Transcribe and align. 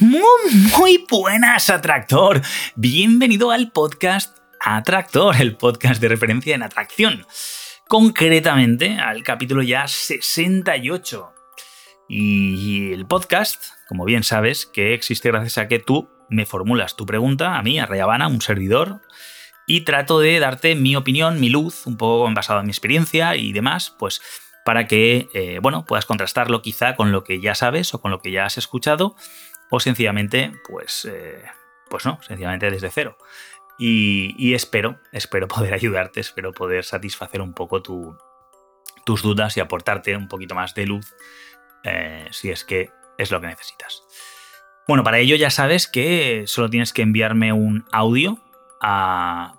Muy 0.00 1.04
buenas, 1.10 1.68
Atractor. 1.68 2.40
Bienvenido 2.76 3.50
al 3.50 3.70
podcast 3.70 4.38
Atractor, 4.58 5.36
el 5.38 5.56
podcast 5.58 6.00
de 6.00 6.08
referencia 6.08 6.54
en 6.54 6.62
atracción. 6.62 7.26
Concretamente 7.88 8.96
al 8.98 9.22
capítulo 9.22 9.62
ya 9.62 9.86
68. 9.86 11.30
Y 12.08 12.92
el 12.92 13.04
podcast, 13.06 13.64
como 13.86 14.06
bien 14.06 14.22
sabes, 14.22 14.64
que 14.64 14.94
existe 14.94 15.28
gracias 15.28 15.58
a 15.58 15.68
que 15.68 15.78
tú 15.78 16.08
me 16.30 16.46
formulas 16.46 16.96
tu 16.96 17.04
pregunta 17.04 17.58
a 17.58 17.62
mí, 17.62 17.78
a 17.78 17.84
Rayabana, 17.84 18.28
un 18.28 18.40
servidor, 18.40 19.02
y 19.66 19.82
trato 19.82 20.20
de 20.20 20.38
darte 20.38 20.74
mi 20.74 20.96
opinión, 20.96 21.38
mi 21.38 21.50
luz, 21.50 21.86
un 21.86 21.98
poco 21.98 22.32
basado 22.32 22.60
en 22.60 22.66
mi 22.66 22.70
experiencia 22.70 23.36
y 23.36 23.52
demás, 23.52 23.94
pues 23.98 24.22
para 24.64 24.86
que 24.86 25.28
eh, 25.34 25.58
bueno, 25.60 25.84
puedas 25.84 26.06
contrastarlo 26.06 26.62
quizá 26.62 26.94
con 26.96 27.12
lo 27.12 27.24
que 27.24 27.40
ya 27.40 27.54
sabes 27.54 27.94
o 27.94 28.00
con 28.00 28.10
lo 28.10 28.20
que 28.20 28.30
ya 28.30 28.44
has 28.44 28.58
escuchado 28.58 29.16
o 29.70 29.80
sencillamente, 29.80 30.52
pues, 30.68 31.08
eh, 31.10 31.42
pues 31.88 32.04
no, 32.04 32.20
sencillamente 32.22 32.70
desde 32.70 32.90
cero. 32.90 33.16
Y, 33.78 34.54
espero, 34.54 35.00
espero 35.12 35.48
poder 35.48 35.74
ayudarte, 35.74 36.20
espero 36.20 36.52
poder 36.52 36.84
satisfacer 36.84 37.40
un 37.40 37.54
poco 37.54 37.82
tus 37.82 39.22
dudas 39.22 39.56
y 39.56 39.60
aportarte 39.60 40.16
un 40.16 40.28
poquito 40.28 40.54
más 40.54 40.74
de 40.74 40.86
luz 40.86 41.14
eh, 41.84 42.28
si 42.30 42.50
es 42.50 42.64
que 42.64 42.90
es 43.18 43.30
lo 43.30 43.40
que 43.40 43.46
necesitas. 43.48 44.02
Bueno, 44.86 45.04
para 45.04 45.18
ello 45.18 45.36
ya 45.36 45.50
sabes 45.50 45.88
que 45.88 46.44
solo 46.46 46.68
tienes 46.68 46.92
que 46.92 47.02
enviarme 47.02 47.52
un 47.52 47.86
audio 47.92 48.38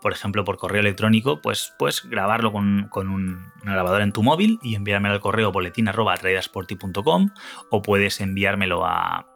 por 0.02 0.12
ejemplo, 0.12 0.44
por 0.44 0.58
correo 0.58 0.82
electrónico, 0.82 1.40
pues 1.42 1.74
puedes 1.80 2.04
grabarlo 2.04 2.52
con, 2.52 2.90
un, 2.94 3.52
una 3.62 3.72
grabadora 3.72 4.04
en 4.04 4.12
tu 4.12 4.22
móvil 4.22 4.60
y 4.62 4.76
enviármelo 4.76 5.16
al 5.16 5.22
correo 5.22 5.54
boletín 5.54 5.90
o 7.70 7.82
puedes 7.82 8.20
enviármelo 8.22 8.86
a, 8.86 9.28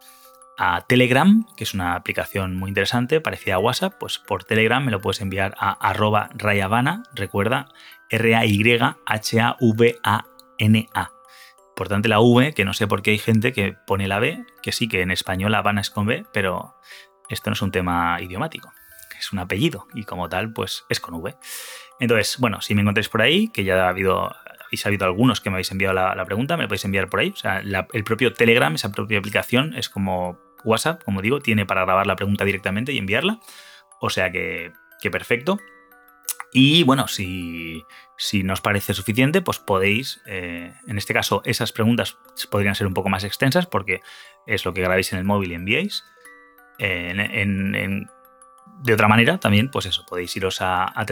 Telegram, 0.88 1.46
que 1.56 1.64
es 1.64 1.76
una 1.76 1.94
aplicación 1.94 2.56
muy 2.56 2.70
interesante, 2.70 3.22
parecida 3.22 3.54
a 3.56 3.60
WhatsApp, 3.60 3.94
pues 4.00 4.18
por 4.18 4.44
Telegram 4.44 4.84
me 4.84 4.90
lo 4.90 5.00
puedes 5.00 5.22
enviar 5.22 5.54
a 5.60 5.70
arroba 5.74 6.32
rayavana, 6.34 7.04
recuerda, 7.14 7.68
R-A-Y-H-A-V-A-N-A. 8.10 8.92
Importante 11.70 12.10
la 12.10 12.20
V, 12.20 12.54
que 12.56 12.66
no 12.66 12.74
sé 12.74 12.88
por 12.88 13.04
qué 13.04 13.12
hay 13.12 13.20
gente 13.20 13.54
que 13.54 13.76
pone 13.86 14.08
la 14.08 14.18
B, 14.18 14.44
que 14.64 14.72
sí 14.72 14.88
que 14.88 15.04
en 15.04 15.12
español 15.12 15.54
Habana 15.54 15.82
es 15.82 15.92
con 15.92 16.08
B, 16.08 16.26
pero 16.34 16.74
esto 17.30 17.52
no 17.52 17.54
es 17.54 17.62
un 17.62 17.70
tema 17.70 18.20
idiomático 18.20 18.72
es 19.20 19.32
un 19.32 19.40
apellido 19.40 19.88
y 19.94 20.04
como 20.04 20.30
tal, 20.30 20.54
pues 20.54 20.86
es 20.90 21.00
con 21.00 21.16
V. 21.16 21.36
Entonces, 22.00 22.38
bueno, 22.40 22.62
si 22.62 22.76
me 22.76 22.82
encontráis 22.82 23.10
por 23.10 23.22
ahí, 23.22 23.48
que 23.50 23.64
ya 23.64 23.86
ha 23.86 23.90
habido, 23.90 24.36
habéis 24.66 24.86
habido 24.86 25.06
algunos 25.06 25.42
que 25.42 25.50
me 25.50 25.56
habéis 25.56 25.72
enviado 25.72 25.94
la, 25.94 26.26
pregunta, 26.26 26.58
me 26.58 26.64
lo 26.64 26.70
podéis 26.70 26.86
enviar 26.86 27.10
por 27.10 27.20
ahí. 27.20 27.30
O 27.30 27.36
sea, 27.36 27.60
el 27.60 28.04
propio 28.04 28.34
Telegram, 28.34 28.74
esa 28.76 28.92
propia 28.92 29.20
aplicación, 29.20 29.74
es 29.76 29.90
como 29.90 30.40
WhatsApp, 30.64 31.04
como 31.04 31.22
digo, 31.22 31.40
tiene 31.40 31.66
para 31.66 31.86
grabar 31.86 32.08
la 32.08 32.16
pregunta 32.16 32.46
directamente 32.46 32.92
y 32.92 32.98
enviarla. 32.98 33.40
O 34.00 34.10
sea 34.10 34.32
que, 34.32 34.74
que 35.02 35.10
perfecto. 35.10 35.60
Y 36.54 36.84
bueno, 36.84 37.08
si, 37.08 37.84
si 38.18 38.44
no 38.44 38.54
parece 38.56 38.94
suficiente, 38.94 39.42
pues 39.42 39.60
podéis, 39.60 40.22
eh, 40.26 40.74
en 40.88 40.98
este 40.98 41.14
caso, 41.14 41.42
esas 41.46 41.72
preguntas 41.72 42.18
podrían 42.50 42.76
ser 42.76 42.88
un 42.88 42.94
poco 42.94 43.10
más 43.10 43.24
extensas 43.24 43.66
porque 43.66 44.02
es 44.46 44.66
lo 44.66 44.74
que 44.74 44.82
grabéis 44.82 45.12
en 45.14 45.20
el 45.20 45.26
móvil 45.26 45.52
y 45.52 45.56
enviéis. 45.56 46.04
en, 46.80 48.10
de 48.84 48.94
otra 48.94 49.08
manera, 49.08 49.40
también, 49.40 49.70
pues 49.70 49.86
eso, 49.86 50.06
podéis 50.06 50.36
iros 50.36 50.62
a, 50.62 50.84
a 50.84 51.06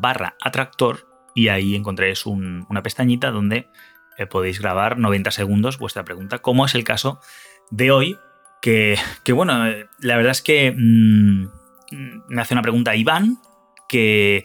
barra 0.00 0.36
atractor 0.40 1.06
y 1.34 1.48
ahí 1.48 1.74
encontraréis 1.74 2.26
una 2.26 2.82
pestañita 2.82 3.30
donde 3.30 3.68
eh, 4.16 4.26
podéis 4.26 4.60
grabar 4.60 4.98
90 4.98 5.30
segundos 5.30 5.78
vuestra 5.78 6.04
pregunta, 6.04 6.38
como 6.38 6.64
es 6.64 6.74
el 6.74 6.84
caso 6.84 7.20
de 7.70 7.90
hoy, 7.90 8.18
que, 8.62 8.96
bueno, 9.32 9.66
eh, 9.66 9.88
la 9.98 10.16
verdad 10.16 10.32
es 10.32 10.42
que 10.42 10.72
mm, 10.72 11.48
me 12.28 12.40
hace 12.40 12.54
una 12.54 12.62
pregunta 12.62 12.96
Iván, 12.96 13.38
que, 13.88 14.44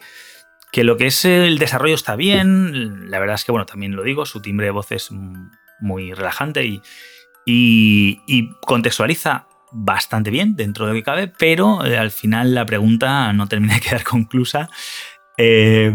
que 0.72 0.84
lo 0.84 0.96
que 0.96 1.06
es 1.06 1.24
el 1.24 1.58
desarrollo 1.58 1.94
está 1.94 2.16
bien, 2.16 3.10
la 3.10 3.18
verdad 3.18 3.36
es 3.36 3.44
que, 3.44 3.52
bueno, 3.52 3.66
también 3.66 3.96
lo 3.96 4.02
digo, 4.02 4.26
su 4.26 4.42
timbre 4.42 4.66
de 4.66 4.72
voz 4.72 4.92
es 4.92 5.10
muy 5.80 6.12
relajante 6.12 6.64
y, 6.66 6.82
y 7.46 8.50
contextualiza 8.60 9.46
bastante 9.72 10.30
bien 10.30 10.56
dentro 10.56 10.86
de 10.86 10.92
lo 10.92 10.98
que 10.98 11.02
cabe, 11.02 11.28
pero 11.28 11.84
eh, 11.84 11.96
al 11.96 12.10
final 12.10 12.54
la 12.54 12.66
pregunta 12.66 13.32
no 13.32 13.48
termina 13.48 13.74
de 13.74 13.80
quedar 13.80 14.04
conclusa. 14.04 14.68
Eh, 15.38 15.92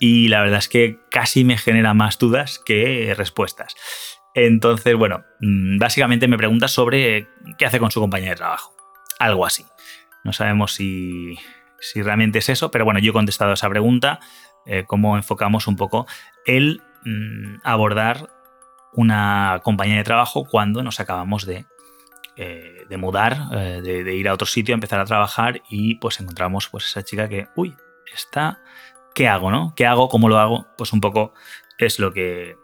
y 0.00 0.28
la 0.28 0.42
verdad 0.42 0.58
es 0.58 0.68
que 0.68 1.00
casi 1.10 1.44
me 1.44 1.56
genera 1.56 1.94
más 1.94 2.18
dudas 2.18 2.60
que 2.64 3.14
respuestas. 3.16 3.74
Entonces, 4.34 4.96
bueno, 4.96 5.24
mm, 5.40 5.78
básicamente 5.78 6.28
me 6.28 6.36
pregunta 6.36 6.68
sobre 6.68 7.28
qué 7.56 7.66
hace 7.66 7.78
con 7.78 7.90
su 7.90 8.00
compañía 8.00 8.30
de 8.30 8.36
trabajo. 8.36 8.74
Algo 9.18 9.46
así. 9.46 9.64
No 10.24 10.32
sabemos 10.32 10.74
si, 10.74 11.38
realmente 11.94 12.40
es 12.40 12.48
eso, 12.48 12.70
pero 12.70 12.84
bueno, 12.84 12.98
yo 12.98 13.10
he 13.10 13.12
contestado 13.12 13.52
a 13.52 13.54
esa 13.54 13.68
pregunta, 13.68 14.18
eh, 14.66 14.84
cómo 14.86 15.16
enfocamos 15.16 15.68
un 15.68 15.76
poco 15.76 16.06
el 16.46 16.82
mm, 17.04 17.60
abordar 17.62 18.28
una 18.92 19.60
compañía 19.62 19.96
de 19.96 20.04
trabajo 20.04 20.44
cuando 20.44 20.82
nos 20.82 21.00
acabamos 21.00 21.46
de 21.46 21.66
eh, 22.36 22.84
de 22.88 22.96
mudar, 22.96 23.36
eh, 23.52 23.80
de, 23.82 24.14
ir 24.14 24.28
a 24.28 24.34
otro 24.34 24.46
sitio, 24.46 24.74
empezar 24.74 25.00
a 25.00 25.04
trabajar 25.04 25.62
y 25.68 25.96
pues 25.96 26.20
encontramos 26.20 26.68
pues 26.68 26.86
esa 26.86 27.04
chica 27.04 27.28
que, 27.28 27.48
uy, 27.54 27.76
está, 28.12 28.60
¿qué 29.14 29.28
hago, 29.28 29.50
no? 29.50 29.72
¿Qué 29.76 29.86
hago? 29.86 30.08
¿Cómo 30.08 30.28
lo 30.28 30.38
hago? 30.38 30.66
Pues 30.76 30.92
un 30.92 31.00
poco 31.00 31.32
es 31.78 31.98
lo 31.98 32.12
que, 32.12 32.56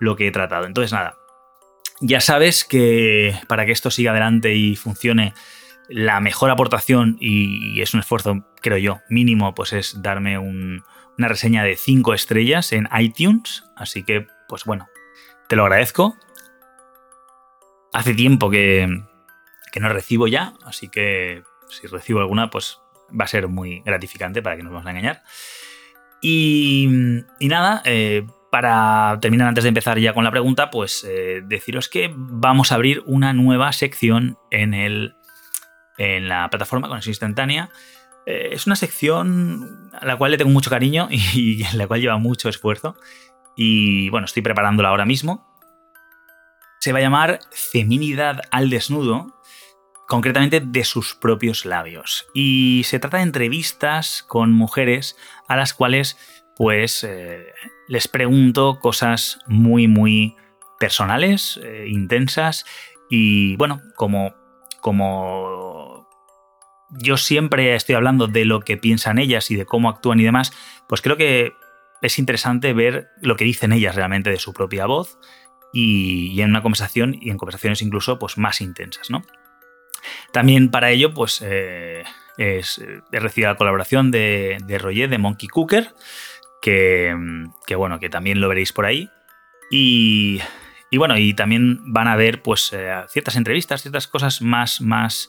lo 0.00 0.16
que 0.16 0.26
he 0.26 0.30
tratado. 0.30 0.66
Entonces 0.66 0.92
nada, 0.92 1.16
ya 2.00 2.20
sabes 2.20 2.64
que 2.64 3.38
para 3.48 3.64
que 3.64 3.72
esto 3.72 3.90
siga 3.90 4.10
adelante 4.10 4.54
y 4.54 4.76
funcione, 4.76 5.32
la 5.88 6.20
mejor 6.20 6.50
aportación 6.50 7.16
y, 7.20 7.80
es 7.80 7.94
un 7.94 8.00
esfuerzo, 8.00 8.44
creo 8.60 8.78
yo, 8.78 9.00
mínimo, 9.08 9.54
pues 9.54 9.72
es 9.72 10.02
darme 10.02 10.38
una 10.38 11.28
reseña 11.28 11.62
de 11.62 11.76
5 11.76 12.14
estrellas 12.14 12.72
en 12.72 12.88
iTunes. 12.98 13.64
Así 13.76 14.02
que, 14.02 14.26
pues 14.48 14.64
bueno, 14.64 14.88
te 15.48 15.56
lo 15.56 15.62
agradezco 15.62 16.16
hace 17.94 18.12
tiempo 18.12 18.50
que, 18.50 18.86
no 19.80 19.88
recibo 19.88 20.26
ya, 20.26 20.54
así 20.64 20.88
que 20.88 21.42
si 21.68 21.86
recibo 21.86 22.20
alguna, 22.20 22.50
pues 22.50 22.80
va 23.08 23.24
a 23.24 23.28
ser 23.28 23.48
muy 23.48 23.80
gratificante 23.80 24.42
para 24.42 24.56
que 24.56 24.62
nos 24.62 24.72
vamos 24.72 24.86
a 24.86 24.90
engañar. 24.90 25.22
Y, 26.20 26.88
nada, 27.40 27.82
eh, 27.84 28.26
para 28.50 29.18
terminar 29.20 29.48
antes 29.48 29.64
de 29.64 29.68
empezar 29.68 29.98
ya 29.98 30.12
con 30.12 30.24
la 30.24 30.30
pregunta, 30.30 30.70
pues 30.70 31.04
eh, 31.08 31.42
deciros 31.44 31.88
que 31.88 32.12
vamos 32.16 32.72
a 32.72 32.76
abrir 32.76 33.02
una 33.06 33.32
nueva 33.32 33.72
sección 33.72 34.38
en, 34.50 34.74
el, 34.74 35.14
en 35.98 36.28
la 36.28 36.50
plataforma 36.50 36.88
Conexión 36.88 37.12
Instantánea. 37.12 37.70
Eh, 38.26 38.50
es 38.52 38.66
una 38.66 38.76
sección 38.76 39.90
a 39.92 40.06
la 40.06 40.16
cual 40.16 40.32
le 40.32 40.38
tengo 40.38 40.50
mucho 40.50 40.70
cariño 40.70 41.08
y 41.10 41.62
en 41.62 41.78
la 41.78 41.86
cual 41.86 42.00
lleva 42.00 42.18
mucho 42.18 42.48
esfuerzo. 42.48 42.96
Y 43.56 44.08
bueno, 44.10 44.24
estoy 44.24 44.42
preparándola 44.42 44.88
ahora 44.88 45.04
mismo 45.04 45.53
se 46.84 46.92
va 46.92 46.98
a 46.98 47.02
llamar 47.02 47.38
Feminidad 47.50 48.42
al 48.50 48.68
desnudo, 48.68 49.40
concretamente 50.06 50.60
de 50.60 50.84
sus 50.84 51.14
propios 51.14 51.64
labios. 51.64 52.26
Y 52.34 52.82
se 52.84 52.98
trata 52.98 53.16
de 53.16 53.22
entrevistas 53.22 54.22
con 54.22 54.52
mujeres 54.52 55.16
a 55.48 55.56
las 55.56 55.72
cuales 55.72 56.18
pues 56.58 57.02
eh, 57.02 57.46
les 57.88 58.06
pregunto 58.06 58.80
cosas 58.80 59.38
muy 59.46 59.88
muy 59.88 60.36
personales, 60.78 61.58
eh, 61.64 61.86
intensas 61.88 62.66
y 63.08 63.56
bueno, 63.56 63.80
como 63.96 64.34
como 64.82 66.06
yo 66.90 67.16
siempre 67.16 67.76
estoy 67.76 67.94
hablando 67.94 68.26
de 68.26 68.44
lo 68.44 68.60
que 68.60 68.76
piensan 68.76 69.18
ellas 69.18 69.50
y 69.50 69.56
de 69.56 69.64
cómo 69.64 69.88
actúan 69.88 70.20
y 70.20 70.24
demás, 70.24 70.52
pues 70.86 71.00
creo 71.00 71.16
que 71.16 71.54
es 72.02 72.18
interesante 72.18 72.74
ver 72.74 73.08
lo 73.22 73.36
que 73.36 73.46
dicen 73.46 73.72
ellas 73.72 73.94
realmente 73.94 74.28
de 74.28 74.38
su 74.38 74.52
propia 74.52 74.84
voz 74.84 75.18
y, 75.74 76.40
en 76.40 76.50
una 76.50 76.62
conversación 76.62 77.18
y 77.20 77.30
en 77.30 77.36
conversaciones 77.36 77.82
incluso 77.82 78.18
pues, 78.18 78.38
más 78.38 78.60
intensas. 78.60 79.10
¿no? 79.10 79.24
También 80.32 80.70
para 80.70 80.90
ello 80.90 81.12
pues, 81.12 81.42
eh, 81.44 82.04
he 82.38 82.62
recibido 83.10 83.50
la 83.50 83.56
colaboración 83.56 84.10
de, 84.10 84.58
de 84.64 84.78
Roger 84.78 85.10
de 85.10 85.18
Monkey 85.18 85.48
Cooker, 85.48 85.88
que, 86.62 87.14
bueno, 87.76 87.98
que 87.98 88.08
también 88.08 88.40
lo 88.40 88.48
veréis 88.48 88.72
por 88.72 88.86
ahí. 88.86 89.10
Y, 89.70 90.40
y 90.90 90.96
bueno, 90.96 91.18
y 91.18 91.34
también 91.34 91.92
van 91.92 92.06
a 92.06 92.16
ver 92.16 92.40
pues 92.40 92.72
eh, 92.72 92.94
ciertas 93.08 93.36
entrevistas, 93.36 93.82
ciertas 93.82 94.06
cosas 94.06 94.40
más, 94.40 94.80
más, 94.80 95.28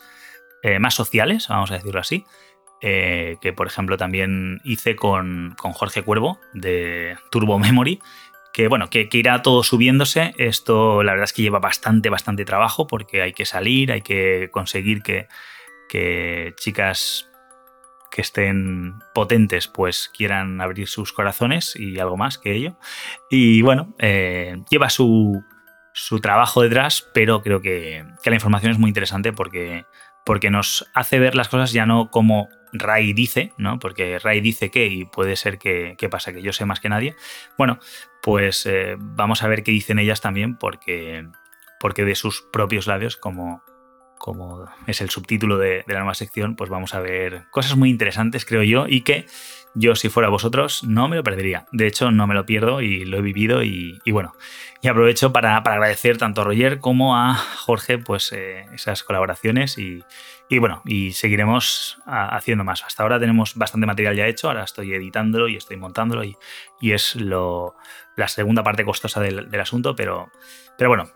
eh, 0.62 0.78
más 0.78 0.94
sociales, 0.94 1.48
vamos 1.48 1.72
a 1.72 1.74
decirlo 1.74 2.00
así. 2.00 2.24
que 2.80 3.52
por 3.56 3.66
ejemplo 3.66 3.96
también 3.96 4.60
hice 4.62 4.94
con, 4.94 5.56
con 5.58 5.72
Jorge 5.72 6.02
Cuervo 6.02 6.38
de 6.54 7.16
Turbo 7.30 7.58
Memory, 7.58 8.00
que 8.56 8.68
bueno, 8.68 8.88
que, 8.88 9.06
irá 9.12 9.42
todo 9.42 9.62
subiéndose. 9.62 10.32
Esto 10.38 11.02
la 11.02 11.12
verdad 11.12 11.24
es 11.24 11.34
que 11.34 11.42
lleva 11.42 11.58
bastante, 11.58 12.08
bastante 12.08 12.46
trabajo 12.46 12.86
porque 12.86 13.20
hay 13.20 13.34
que 13.34 13.44
salir, 13.44 13.92
hay 13.92 14.00
que 14.00 14.48
conseguir 14.50 15.02
que, 15.02 15.28
chicas 16.56 17.28
que 18.10 18.22
estén 18.22 18.94
potentes 19.12 19.68
pues 19.68 20.10
quieran 20.16 20.62
abrir 20.62 20.88
sus 20.88 21.12
corazones 21.12 21.76
y 21.76 21.98
algo 21.98 22.16
más 22.16 22.38
que 22.38 22.54
ello. 22.54 22.78
Y 23.28 23.60
bueno, 23.60 23.94
eh, 23.98 24.56
lleva 24.70 24.88
su, 24.88 25.44
su, 25.92 26.20
trabajo 26.20 26.62
detrás, 26.62 27.06
pero 27.12 27.42
creo 27.42 27.60
que, 27.60 28.06
que, 28.22 28.30
la 28.30 28.36
información 28.36 28.72
es 28.72 28.78
muy 28.78 28.88
interesante 28.88 29.34
porque, 29.34 29.84
porque 30.26 30.50
nos 30.50 30.90
hace 30.92 31.20
ver 31.20 31.36
las 31.36 31.48
cosas 31.48 31.72
ya 31.72 31.86
no 31.86 32.10
como 32.10 32.48
Ray 32.72 33.12
dice, 33.12 33.52
¿no? 33.58 33.78
Porque 33.78 34.18
Ray 34.18 34.40
dice 34.40 34.72
que 34.72 34.86
y 34.88 35.04
puede 35.04 35.36
ser 35.36 35.56
que, 35.56 35.96
pasa, 36.10 36.32
que 36.32 36.42
yo 36.42 36.52
sé 36.52 36.66
más 36.66 36.80
que 36.80 36.88
nadie. 36.88 37.14
Bueno, 37.56 37.78
pues 38.22 38.66
eh, 38.66 38.96
vamos 38.98 39.44
a 39.44 39.48
ver 39.48 39.62
qué 39.62 39.70
dicen 39.70 40.00
ellas 40.00 40.20
también, 40.20 40.56
porque, 40.56 41.28
porque 41.78 42.04
de 42.04 42.16
sus 42.16 42.42
propios 42.52 42.88
labios, 42.88 43.16
como, 43.16 43.62
como 44.18 44.66
es 44.86 45.00
el 45.00 45.10
subtítulo 45.10 45.58
de, 45.58 45.84
la 45.86 45.98
nueva 45.98 46.14
sección, 46.14 46.56
pues 46.56 46.70
vamos 46.70 46.94
a 46.94 47.00
ver 47.00 47.44
cosas 47.50 47.76
muy 47.76 47.90
interesantes, 47.90 48.44
creo 48.44 48.62
yo, 48.62 48.86
y 48.88 49.02
que 49.02 49.26
yo, 49.74 49.94
si 49.94 50.08
fuera 50.08 50.30
vosotros, 50.30 50.84
no 50.84 51.06
me 51.06 51.16
lo 51.16 51.22
perdería. 51.22 51.66
De 51.70 51.86
hecho, 51.86 52.10
no 52.10 52.26
me 52.26 52.34
lo 52.34 52.46
pierdo 52.46 52.80
y 52.80 53.04
lo 53.04 53.18
he 53.18 53.20
vivido. 53.20 53.62
Y, 53.62 54.00
bueno, 54.10 54.32
y 54.80 54.88
aprovecho 54.88 55.34
para, 55.34 55.58
agradecer 55.58 56.16
tanto 56.16 56.40
a 56.40 56.44
Roger 56.44 56.80
como 56.80 57.14
a 57.14 57.34
Jorge, 57.34 57.98
pues 57.98 58.32
eh, 58.32 58.64
esas 58.72 59.02
colaboraciones 59.02 59.76
y, 59.76 60.02
y 60.48 60.58
bueno, 60.58 60.82
y 60.84 61.12
seguiremos 61.12 61.98
haciendo 62.06 62.62
más. 62.62 62.84
Hasta 62.84 63.02
ahora 63.02 63.18
tenemos 63.18 63.56
bastante 63.56 63.86
material 63.86 64.14
ya 64.14 64.26
hecho, 64.26 64.48
ahora 64.48 64.62
estoy 64.62 64.94
editándolo 64.94 65.48
y 65.48 65.56
estoy 65.56 65.76
montándolo 65.76 66.22
y, 66.24 66.36
es 66.80 67.16
lo, 67.16 67.74
la 68.16 68.28
segunda 68.28 68.62
parte 68.62 68.84
costosa 68.84 69.20
del, 69.20 69.60
asunto, 69.60 69.96
pero, 69.96 70.30
pero 70.78 70.88
bueno, 70.88 71.10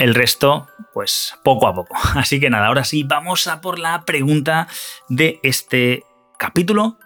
el 0.00 0.14
resto, 0.14 0.66
pues 0.94 1.34
poco 1.44 1.68
a 1.68 1.74
poco. 1.74 1.94
Así 2.14 2.40
que 2.40 2.48
nada, 2.48 2.66
ahora 2.66 2.84
sí, 2.84 3.04
vamos 3.04 3.46
a 3.46 3.60
por 3.60 3.78
la 3.78 4.04
pregunta 4.06 4.66
de 5.10 5.38
este 5.42 6.04
capítulo 6.38 6.98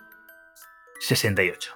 68. 1.00 1.72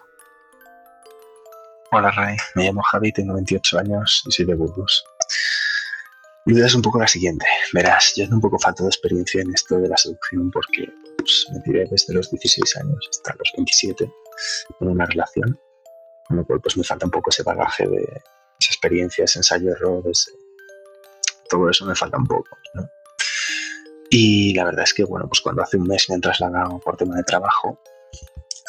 Hola 1.90 2.12
Ray, 2.12 2.36
me 2.54 2.64
llamo 2.64 2.82
Javi, 2.82 3.12
tengo 3.12 3.34
28 3.34 3.78
años 3.80 4.22
y 4.26 4.30
soy 4.30 4.44
de 4.44 4.54
Burgos. 4.54 5.04
Mi 6.44 6.54
duda 6.54 6.66
es 6.66 6.74
un 6.76 6.82
poco 6.82 7.00
la 7.00 7.08
siguiente. 7.08 7.46
Verás, 7.72 8.12
yo 8.14 8.24
tengo 8.24 8.36
un 8.36 8.42
poco 8.42 8.58
falta 8.60 8.84
de 8.84 8.88
experiencia 8.90 9.42
en 9.42 9.52
esto 9.52 9.76
de 9.76 9.88
la 9.88 9.96
seducción 9.96 10.52
porque 10.52 10.88
pues, 11.16 11.46
me 11.52 11.60
tiré 11.62 11.84
desde 11.90 12.14
los 12.14 12.30
16 12.30 12.76
años 12.76 13.08
hasta 13.10 13.34
los 13.36 13.52
27 13.56 14.04
en 14.80 14.88
una 14.88 15.04
relación, 15.04 15.58
con 16.28 16.36
lo 16.36 16.46
cual 16.46 16.60
pues 16.60 16.76
me 16.76 16.84
falta 16.84 17.06
un 17.06 17.10
poco 17.10 17.30
ese 17.30 17.42
bagaje 17.42 17.88
de 17.88 18.02
esa 18.60 18.70
experiencia, 18.70 19.24
ese 19.24 19.40
ensayo-error, 19.40 20.04
todo 21.48 21.70
eso 21.70 21.84
me 21.86 21.94
falta 21.94 22.18
un 22.18 22.26
poco. 22.26 22.48
¿no? 22.74 22.88
Y 24.10 24.54
la 24.54 24.64
verdad 24.64 24.84
es 24.84 24.94
que, 24.94 25.04
bueno, 25.04 25.28
pues 25.28 25.40
cuando 25.40 25.62
hace 25.62 25.76
un 25.76 25.86
mes 25.86 26.08
me 26.08 26.14
han 26.14 26.20
trasladado 26.20 26.78
por 26.80 26.96
tema 26.96 27.16
de 27.16 27.24
trabajo 27.24 27.80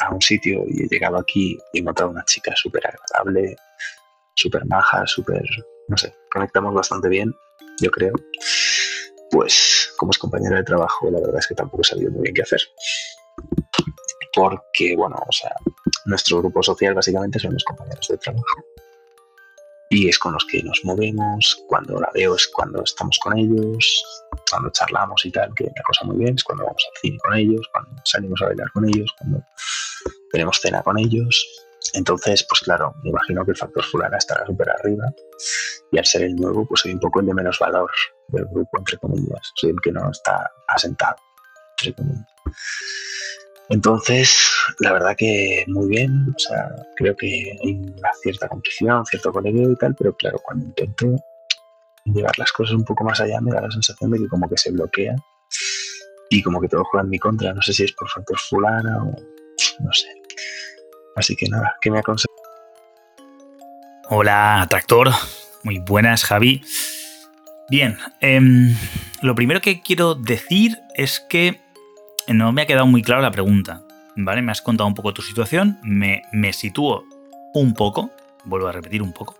a 0.00 0.14
un 0.14 0.20
sitio 0.20 0.64
y 0.68 0.84
he 0.84 0.88
llegado 0.88 1.18
aquí 1.18 1.58
y 1.72 1.78
he 1.78 1.80
encontrado 1.80 2.10
una 2.10 2.24
chica 2.24 2.52
súper 2.56 2.82
agradable, 2.86 3.56
súper 4.34 4.64
maja, 4.66 5.06
súper, 5.06 5.42
no 5.88 5.96
sé, 5.96 6.14
conectamos 6.30 6.74
bastante 6.74 7.08
bien 7.08 7.34
yo 7.80 7.90
creo, 7.90 8.12
pues 9.30 9.94
como 9.96 10.10
es 10.10 10.18
compañera 10.18 10.56
de 10.56 10.64
trabajo, 10.64 11.10
la 11.10 11.18
verdad 11.18 11.38
es 11.38 11.46
que 11.46 11.54
tampoco 11.54 11.82
he 11.82 11.84
sabido 11.84 12.10
muy 12.10 12.22
bien 12.22 12.34
qué 12.34 12.42
hacer. 12.42 12.60
Porque, 14.34 14.94
bueno, 14.96 15.16
o 15.26 15.32
sea, 15.32 15.54
nuestro 16.04 16.38
grupo 16.38 16.62
social 16.62 16.94
básicamente 16.94 17.38
son 17.38 17.54
los 17.54 17.64
compañeros 17.64 18.06
de 18.08 18.18
trabajo. 18.18 18.64
Y 19.92 20.08
es 20.08 20.20
con 20.20 20.32
los 20.32 20.44
que 20.44 20.62
nos 20.62 20.80
movemos, 20.84 21.64
cuando 21.66 21.98
la 22.00 22.08
veo 22.14 22.36
es 22.36 22.46
cuando 22.46 22.82
estamos 22.84 23.18
con 23.18 23.36
ellos, 23.36 24.04
cuando 24.48 24.70
charlamos 24.70 25.24
y 25.24 25.32
tal, 25.32 25.52
que 25.54 25.64
la 25.64 25.82
cosa 25.82 26.04
muy 26.04 26.16
bien, 26.16 26.36
es 26.36 26.44
cuando 26.44 26.64
vamos 26.64 26.84
al 26.86 27.00
cine 27.00 27.18
con 27.18 27.34
ellos, 27.34 27.68
cuando 27.72 28.00
salimos 28.04 28.40
a 28.40 28.46
bailar 28.46 28.70
con 28.72 28.88
ellos, 28.88 29.12
cuando 29.18 29.42
tenemos 30.30 30.60
cena 30.60 30.80
con 30.84 30.96
ellos. 30.96 31.44
Entonces, 31.94 32.46
pues 32.48 32.60
claro, 32.60 32.94
me 33.02 33.10
imagino 33.10 33.44
que 33.44 33.50
el 33.50 33.56
factor 33.56 33.82
fulana 33.82 34.18
estará 34.18 34.46
súper 34.46 34.70
arriba 34.70 35.12
y 35.90 35.98
al 35.98 36.06
ser 36.06 36.22
el 36.22 36.36
nuevo, 36.36 36.64
pues 36.66 36.82
soy 36.82 36.92
un 36.92 37.00
poco 37.00 37.18
el 37.18 37.26
de 37.26 37.34
menos 37.34 37.58
valor 37.58 37.90
del 38.28 38.44
grupo, 38.44 38.78
entre 38.78 38.96
comillas. 38.96 39.50
Soy 39.56 39.70
el 39.70 39.80
que 39.82 39.90
no 39.90 40.08
está 40.08 40.48
asentado, 40.68 41.16
entre 41.78 41.94
comillas. 41.94 42.26
Entonces, 43.70 44.36
la 44.80 44.92
verdad 44.92 45.14
que 45.16 45.64
muy 45.68 45.88
bien, 45.88 46.34
o 46.34 46.38
sea, 46.38 46.74
creo 46.96 47.16
que 47.16 47.56
hay 47.64 47.72
una 47.74 48.10
cierta 48.20 48.48
condición, 48.48 49.06
cierto 49.06 49.32
colegio 49.32 49.70
y 49.70 49.76
tal, 49.76 49.94
pero 49.94 50.12
claro, 50.16 50.40
cuando 50.42 50.66
intento 50.66 51.06
llevar 52.04 52.36
las 52.36 52.50
cosas 52.50 52.74
un 52.74 52.84
poco 52.84 53.04
más 53.04 53.20
allá 53.20 53.40
me 53.40 53.52
da 53.52 53.60
la 53.60 53.70
sensación 53.70 54.10
de 54.10 54.18
que 54.18 54.28
como 54.28 54.48
que 54.48 54.58
se 54.58 54.72
bloquea 54.72 55.14
y 56.30 56.42
como 56.42 56.60
que 56.60 56.66
todo 56.66 56.82
juega 56.84 57.04
en 57.04 57.10
mi 57.10 57.18
contra. 57.20 57.54
No 57.54 57.62
sé 57.62 57.72
si 57.72 57.84
es 57.84 57.92
por 57.92 58.08
factor 58.08 58.36
fulana 58.38 59.04
o 59.04 59.12
no 59.80 59.92
sé. 59.92 60.08
Así 61.14 61.36
que 61.36 61.48
nada, 61.48 61.76
¿qué 61.80 61.92
me 61.92 62.00
aconseja? 62.00 62.34
Hola, 64.08 64.66
Tractor. 64.68 65.10
Muy 65.62 65.78
buenas, 65.78 66.24
Javi. 66.24 66.60
Bien, 67.68 67.96
em, 68.20 68.74
lo 69.22 69.36
primero 69.36 69.60
que 69.60 69.80
quiero 69.80 70.16
decir 70.16 70.76
es 70.96 71.20
que 71.20 71.60
no 72.32 72.52
me 72.52 72.62
ha 72.62 72.66
quedado 72.66 72.86
muy 72.86 73.02
clara 73.02 73.22
la 73.22 73.30
pregunta. 73.30 73.82
¿Vale? 74.16 74.42
Me 74.42 74.52
has 74.52 74.60
contado 74.60 74.88
un 74.88 74.94
poco 74.94 75.14
tu 75.14 75.22
situación, 75.22 75.78
me, 75.82 76.22
me 76.32 76.52
sitúo 76.52 77.04
un 77.54 77.74
poco, 77.74 78.10
vuelvo 78.44 78.66
a 78.66 78.72
repetir 78.72 79.02
un 79.02 79.12
poco, 79.12 79.36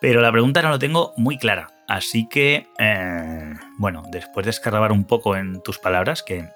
pero 0.00 0.20
la 0.20 0.30
pregunta 0.30 0.62
no 0.62 0.68
lo 0.68 0.78
tengo 0.78 1.12
muy 1.16 1.38
clara. 1.38 1.68
Así 1.88 2.28
que, 2.28 2.66
eh, 2.78 3.54
bueno, 3.78 4.02
después 4.10 4.44
de 4.44 4.50
escarbar 4.50 4.92
un 4.92 5.04
poco 5.04 5.36
en 5.36 5.62
tus 5.62 5.78
palabras, 5.78 6.22
que, 6.22 6.48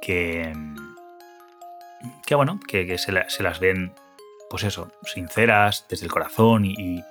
que, 0.00 0.52
que 2.26 2.34
bueno, 2.34 2.60
que, 2.66 2.98
se, 2.98 3.12
las 3.12 3.60
ven, 3.60 3.92
pues 4.50 4.64
eso, 4.64 4.90
sinceras, 5.04 5.86
desde 5.88 6.06
el 6.06 6.12
corazón 6.12 6.64
y, 6.64 7.02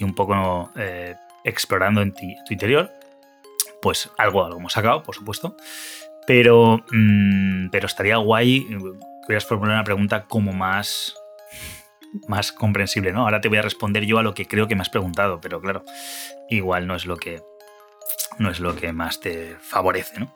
un 0.00 0.14
poco 0.14 0.70
eh, 0.76 1.14
explorando 1.44 2.02
en 2.02 2.12
ti, 2.12 2.36
tu 2.44 2.52
interior, 2.52 2.92
pues 3.80 4.10
algo, 4.18 4.44
algo 4.44 4.58
hemos 4.58 4.72
sacado, 4.72 5.02
por 5.02 5.14
supuesto. 5.14 5.56
Pero, 6.26 6.84
mm, 6.90 7.68
pero 7.70 7.86
estaría 7.86 8.16
guay 8.16 8.66
que 9.28 9.40
formulado 9.40 9.78
una 9.78 9.84
pregunta 9.84 10.24
como 10.26 10.52
más, 10.52 11.14
más 12.28 12.52
comprensible, 12.52 13.12
¿no? 13.12 13.22
Ahora 13.22 13.40
te 13.40 13.48
voy 13.48 13.58
a 13.58 13.62
responder 13.62 14.04
yo 14.04 14.18
a 14.18 14.22
lo 14.22 14.34
que 14.34 14.46
creo 14.46 14.68
que 14.68 14.74
me 14.74 14.82
has 14.82 14.90
preguntado, 14.90 15.40
pero 15.40 15.60
claro, 15.60 15.84
igual 16.48 16.86
no 16.86 16.94
es 16.94 17.06
lo 17.06 17.16
que, 17.16 17.42
no 18.38 18.50
es 18.50 18.60
lo 18.60 18.74
que 18.76 18.92
más 18.92 19.20
te 19.20 19.56
favorece, 19.60 20.20
¿no? 20.20 20.34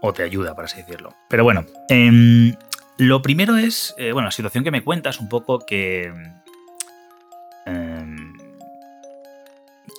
O 0.00 0.12
te 0.12 0.22
ayuda, 0.22 0.54
por 0.54 0.64
así 0.64 0.78
decirlo. 0.78 1.14
Pero 1.28 1.44
bueno, 1.44 1.64
eh, 1.88 2.52
lo 2.98 3.22
primero 3.22 3.56
es, 3.56 3.94
eh, 3.96 4.12
bueno, 4.12 4.26
la 4.26 4.32
situación 4.32 4.64
que 4.64 4.70
me 4.70 4.82
cuentas 4.82 5.20
un 5.20 5.28
poco 5.28 5.60
que... 5.60 6.12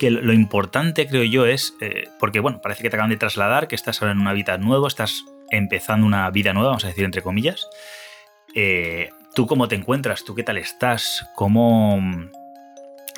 que 0.00 0.10
lo 0.10 0.32
importante 0.32 1.06
creo 1.06 1.24
yo 1.24 1.44
es, 1.44 1.76
eh, 1.82 2.08
porque 2.18 2.40
bueno, 2.40 2.62
parece 2.62 2.82
que 2.82 2.88
te 2.88 2.96
acaban 2.96 3.10
de 3.10 3.18
trasladar, 3.18 3.68
que 3.68 3.74
estás 3.74 4.00
ahora 4.00 4.12
en 4.12 4.18
un 4.20 4.28
hábitat 4.28 4.58
nuevo, 4.58 4.86
estás 4.86 5.26
empezando 5.50 6.06
una 6.06 6.30
vida 6.30 6.54
nueva, 6.54 6.70
vamos 6.70 6.86
a 6.86 6.88
decir 6.88 7.04
entre 7.04 7.20
comillas. 7.20 7.68
Eh, 8.54 9.10
¿Tú 9.34 9.46
cómo 9.46 9.68
te 9.68 9.74
encuentras? 9.74 10.24
¿Tú 10.24 10.34
qué 10.34 10.42
tal 10.42 10.56
estás? 10.56 11.26
¿Cómo, 11.34 12.02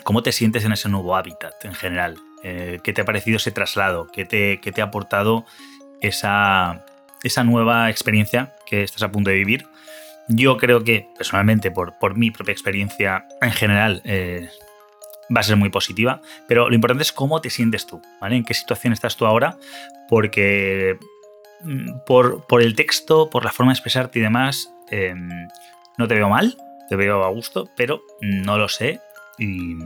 cómo 0.02 0.24
te 0.24 0.32
sientes 0.32 0.64
en 0.64 0.72
ese 0.72 0.88
nuevo 0.88 1.14
hábitat 1.14 1.64
en 1.64 1.72
general? 1.72 2.18
¿Qué 2.42 2.92
te 2.92 3.00
ha 3.00 3.04
parecido 3.04 3.36
ese 3.36 3.52
traslado? 3.52 4.08
¿Qué 4.12 4.24
te, 4.24 4.58
qué 4.60 4.72
te 4.72 4.80
ha 4.80 4.86
aportado 4.86 5.46
esa, 6.00 6.84
esa 7.22 7.44
nueva 7.44 7.88
experiencia 7.90 8.52
que 8.66 8.82
estás 8.82 9.04
a 9.04 9.12
punto 9.12 9.30
de 9.30 9.36
vivir? 9.36 9.66
Yo 10.26 10.56
creo 10.56 10.82
que, 10.82 11.06
personalmente, 11.16 11.70
por, 11.70 11.96
por 12.00 12.16
mi 12.16 12.32
propia 12.32 12.50
experiencia 12.50 13.26
en 13.40 13.52
general, 13.52 14.02
eh, 14.04 14.48
va 15.34 15.40
a 15.40 15.44
ser 15.44 15.56
muy 15.56 15.70
positiva, 15.70 16.20
pero 16.48 16.68
lo 16.68 16.74
importante 16.74 17.02
es 17.02 17.12
cómo 17.12 17.40
te 17.40 17.50
sientes 17.50 17.86
tú, 17.86 18.02
¿vale? 18.20 18.36
¿En 18.36 18.44
qué 18.44 18.54
situación 18.54 18.92
estás 18.92 19.16
tú 19.16 19.26
ahora? 19.26 19.56
Porque 20.08 20.98
mm, 21.62 22.04
por, 22.06 22.46
por 22.46 22.62
el 22.62 22.74
texto, 22.74 23.30
por 23.30 23.44
la 23.44 23.52
forma 23.52 23.72
de 23.72 23.74
expresarte 23.74 24.18
y 24.18 24.22
demás, 24.22 24.72
em, 24.90 25.48
no 25.98 26.08
te 26.08 26.14
veo 26.14 26.28
mal, 26.28 26.56
te 26.88 26.96
veo 26.96 27.24
a 27.24 27.28
gusto, 27.30 27.68
pero 27.76 28.02
no 28.20 28.58
lo 28.58 28.68
sé. 28.68 29.00
Y, 29.38 29.76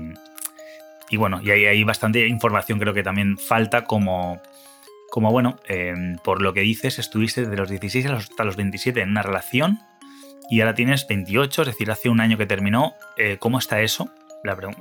y 1.08 1.16
bueno, 1.16 1.40
y 1.42 1.50
hay, 1.50 1.84
bastante 1.84 2.26
información, 2.26 2.78
creo 2.78 2.94
que 2.94 3.02
también 3.02 3.38
falta 3.38 3.84
como 3.84 4.40
como 5.08 5.30
bueno, 5.30 5.60
em, 5.68 6.16
por 6.16 6.42
lo 6.42 6.52
que 6.52 6.60
dices, 6.60 6.98
estuviste 6.98 7.46
de 7.46 7.56
los 7.56 7.70
16 7.70 8.06
hasta 8.06 8.44
los 8.44 8.56
27 8.56 9.00
en 9.00 9.10
una 9.10 9.22
relación 9.22 9.78
y 10.50 10.60
ahora 10.60 10.74
tienes 10.74 11.06
28, 11.06 11.62
es 11.62 11.68
decir, 11.68 11.90
hace 11.90 12.08
un 12.08 12.20
año 12.20 12.36
que 12.36 12.46
terminó. 12.46 12.94
Eh, 13.16 13.36
¿Cómo 13.38 13.58
está 13.58 13.80
eso? 13.82 14.10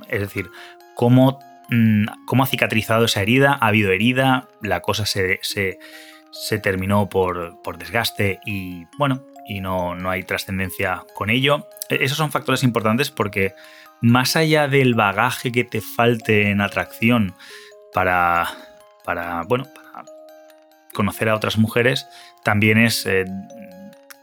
Es 0.08 0.20
decir, 0.20 0.50
¿cómo 0.94 1.38
mm, 1.68 2.04
cómo 2.26 2.42
ha 2.42 2.46
cicatrizado 2.46 3.04
esa 3.06 3.22
herida, 3.22 3.58
ha 3.60 3.68
habido 3.68 3.92
herida, 3.92 4.48
la 4.62 4.80
cosa 4.80 5.06
se, 5.06 5.40
se, 5.42 6.58
terminó 6.58 7.08
por, 7.08 7.60
por, 7.62 7.78
desgaste 7.78 8.40
y 8.44 8.84
bueno, 8.98 9.22
y 9.46 9.60
no, 9.60 9.94
no 9.94 10.10
hay 10.10 10.22
trascendencia 10.22 11.04
con 11.14 11.30
ello. 11.30 11.66
E, 11.88 12.04
esos 12.04 12.18
son 12.18 12.30
factores 12.30 12.62
importantes 12.62 13.10
porque 13.10 13.54
más 14.00 14.36
allá 14.36 14.68
del 14.68 14.94
bagaje 14.94 15.52
que 15.52 15.64
te 15.64 15.80
falte 15.80 16.50
en 16.50 16.60
atracción 16.60 17.34
para, 17.92 18.46
para 19.04 19.42
bueno, 19.42 19.64
para 19.74 20.04
conocer 20.92 21.28
a 21.28 21.34
otras 21.34 21.58
mujeres, 21.58 22.06
también 22.42 22.78
es 22.78 23.06
eh, 23.06 23.24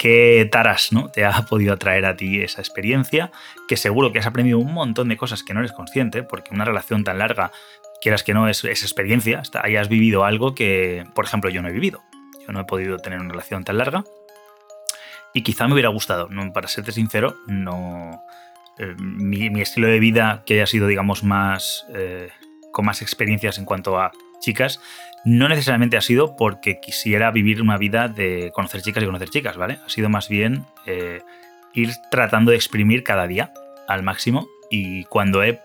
qué 0.04 0.50
taras 0.52 0.92
¿no? 0.92 1.08
te 1.08 1.24
ha 1.24 1.32
podido 1.44 1.72
atraer 1.72 2.04
a 2.04 2.18
ti 2.18 2.42
esa 2.42 2.60
experiencia, 2.60 3.32
que 3.70 3.78
seguro 3.78 4.12
que 4.12 4.20
has 4.20 4.26
aprendido 4.26 4.60
un 4.60 4.74
montón 4.74 5.08
de 5.08 5.16
cosas 5.16 5.44
que 5.44 5.54
no 5.54 5.62
eres 5.62 5.72
consciente, 5.72 6.24
porque 6.24 6.54
una 6.54 6.66
relación 6.66 7.06
tan 7.06 7.20
larga, 7.20 7.54
quieras 8.02 8.22
que 8.22 8.34
no, 8.34 8.50
es, 8.50 8.66
experiencia, 8.66 9.42
hayas 9.62 9.88
vivido 9.88 10.26
algo 10.26 10.56
que, 10.56 11.06
por 11.16 11.24
ejemplo, 11.24 11.50
yo 11.50 11.62
no 11.62 11.70
he 11.70 11.72
vivido. 11.72 12.02
Yo 12.46 12.52
no 12.52 12.60
he 12.60 12.66
podido 12.66 12.98
tener 12.98 13.22
una 13.22 13.30
relación 13.30 13.64
tan 13.64 13.78
larga 13.78 14.04
y 15.34 15.42
quizá 15.42 15.68
me 15.68 15.74
hubiera 15.74 15.88
gustado. 15.88 16.28
No, 16.28 16.52
para 16.52 16.68
serte 16.68 16.92
sincero, 16.92 17.38
no. 17.48 18.22
Eh, 18.80 18.96
mi, 18.98 19.62
estilo 19.62 19.88
de 19.88 20.00
vida 20.00 20.44
que 20.46 20.56
haya 20.56 20.68
sido, 20.68 20.88
digamos, 20.88 21.24
más. 21.24 21.86
Eh, 21.96 22.30
con 22.74 22.84
más 22.84 23.02
experiencias 23.02 23.58
en 23.58 23.64
cuanto 23.64 23.98
a 23.98 24.12
chicas, 24.42 24.82
no 25.26 25.48
necesariamente 25.48 25.98
ha 25.98 26.02
sido 26.02 26.36
porque 26.36 26.80
quisiera 26.80 27.32
vivir 27.32 27.62
una 27.62 27.78
vida 27.78 28.08
de 28.08 28.52
conocer 28.54 28.82
chicas 28.82 29.04
y 29.04 29.06
conocer 29.06 29.30
chicas, 29.30 29.58
¿vale? 29.58 29.80
Ha 29.86 29.90
sido 29.90 30.10
más 30.10 30.28
bien 30.28 30.66
eh, 30.86 31.22
ir 31.74 31.92
tratando 32.12 32.52
de 32.52 32.58
exprimir 32.58 33.04
cada 33.04 33.28
día 33.28 33.54
al 33.88 34.04
máximo 34.04 34.48
y 34.70 35.06
cuando 35.06 35.44
he 35.44 35.62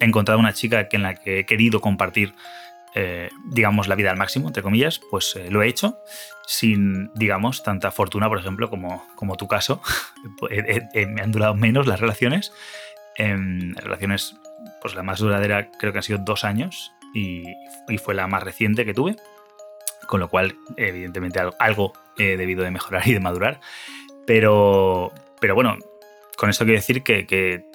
encontrado 0.00 0.40
una 0.40 0.52
chica 0.52 0.88
en 0.90 1.02
la 1.02 1.14
que 1.14 1.40
he 1.40 1.46
querido 1.46 1.80
compartir 1.80 2.34
eh, 2.94 3.28
digamos, 3.44 3.86
la 3.86 3.94
vida 3.94 4.10
al 4.10 4.16
máximo, 4.16 4.48
entre 4.48 4.62
comillas, 4.62 5.00
pues 5.10 5.36
eh, 5.36 5.50
lo 5.50 5.62
he 5.62 5.68
hecho 5.68 5.98
sin, 6.46 7.12
digamos, 7.14 7.62
tanta 7.62 7.90
fortuna, 7.90 8.28
por 8.28 8.38
ejemplo, 8.38 8.70
como, 8.70 9.06
como 9.14 9.36
tu 9.36 9.46
caso. 9.46 9.80
me 10.94 11.22
han 11.22 11.30
durado 11.30 11.54
menos 11.54 11.86
las 11.86 12.00
relaciones. 12.00 12.52
Em, 13.16 13.74
relaciones, 13.74 14.36
pues 14.80 14.94
la 14.94 15.02
más 15.02 15.18
duradera 15.18 15.70
creo 15.78 15.92
que 15.92 15.98
han 15.98 16.02
sido 16.02 16.18
dos 16.18 16.44
años 16.44 16.92
y, 17.14 17.44
fue 17.98 18.14
la 18.14 18.26
más 18.26 18.42
reciente 18.42 18.84
que 18.84 18.94
tuve. 18.94 19.16
Con 20.06 20.20
lo 20.20 20.28
cual, 20.28 20.56
evidentemente, 20.76 21.40
algo 21.58 21.92
he 22.16 22.36
debido 22.36 22.64
de 22.64 22.70
mejorar 22.70 23.06
y 23.06 23.12
de 23.12 23.20
madurar. 23.20 23.60
Pero, 24.26 25.12
pero 25.40 25.54
bueno, 25.54 25.76
con 26.36 26.50
eso 26.50 26.64
quiero 26.64 26.78
decir 26.78 27.02
que, 27.02 27.26
que 27.26 27.68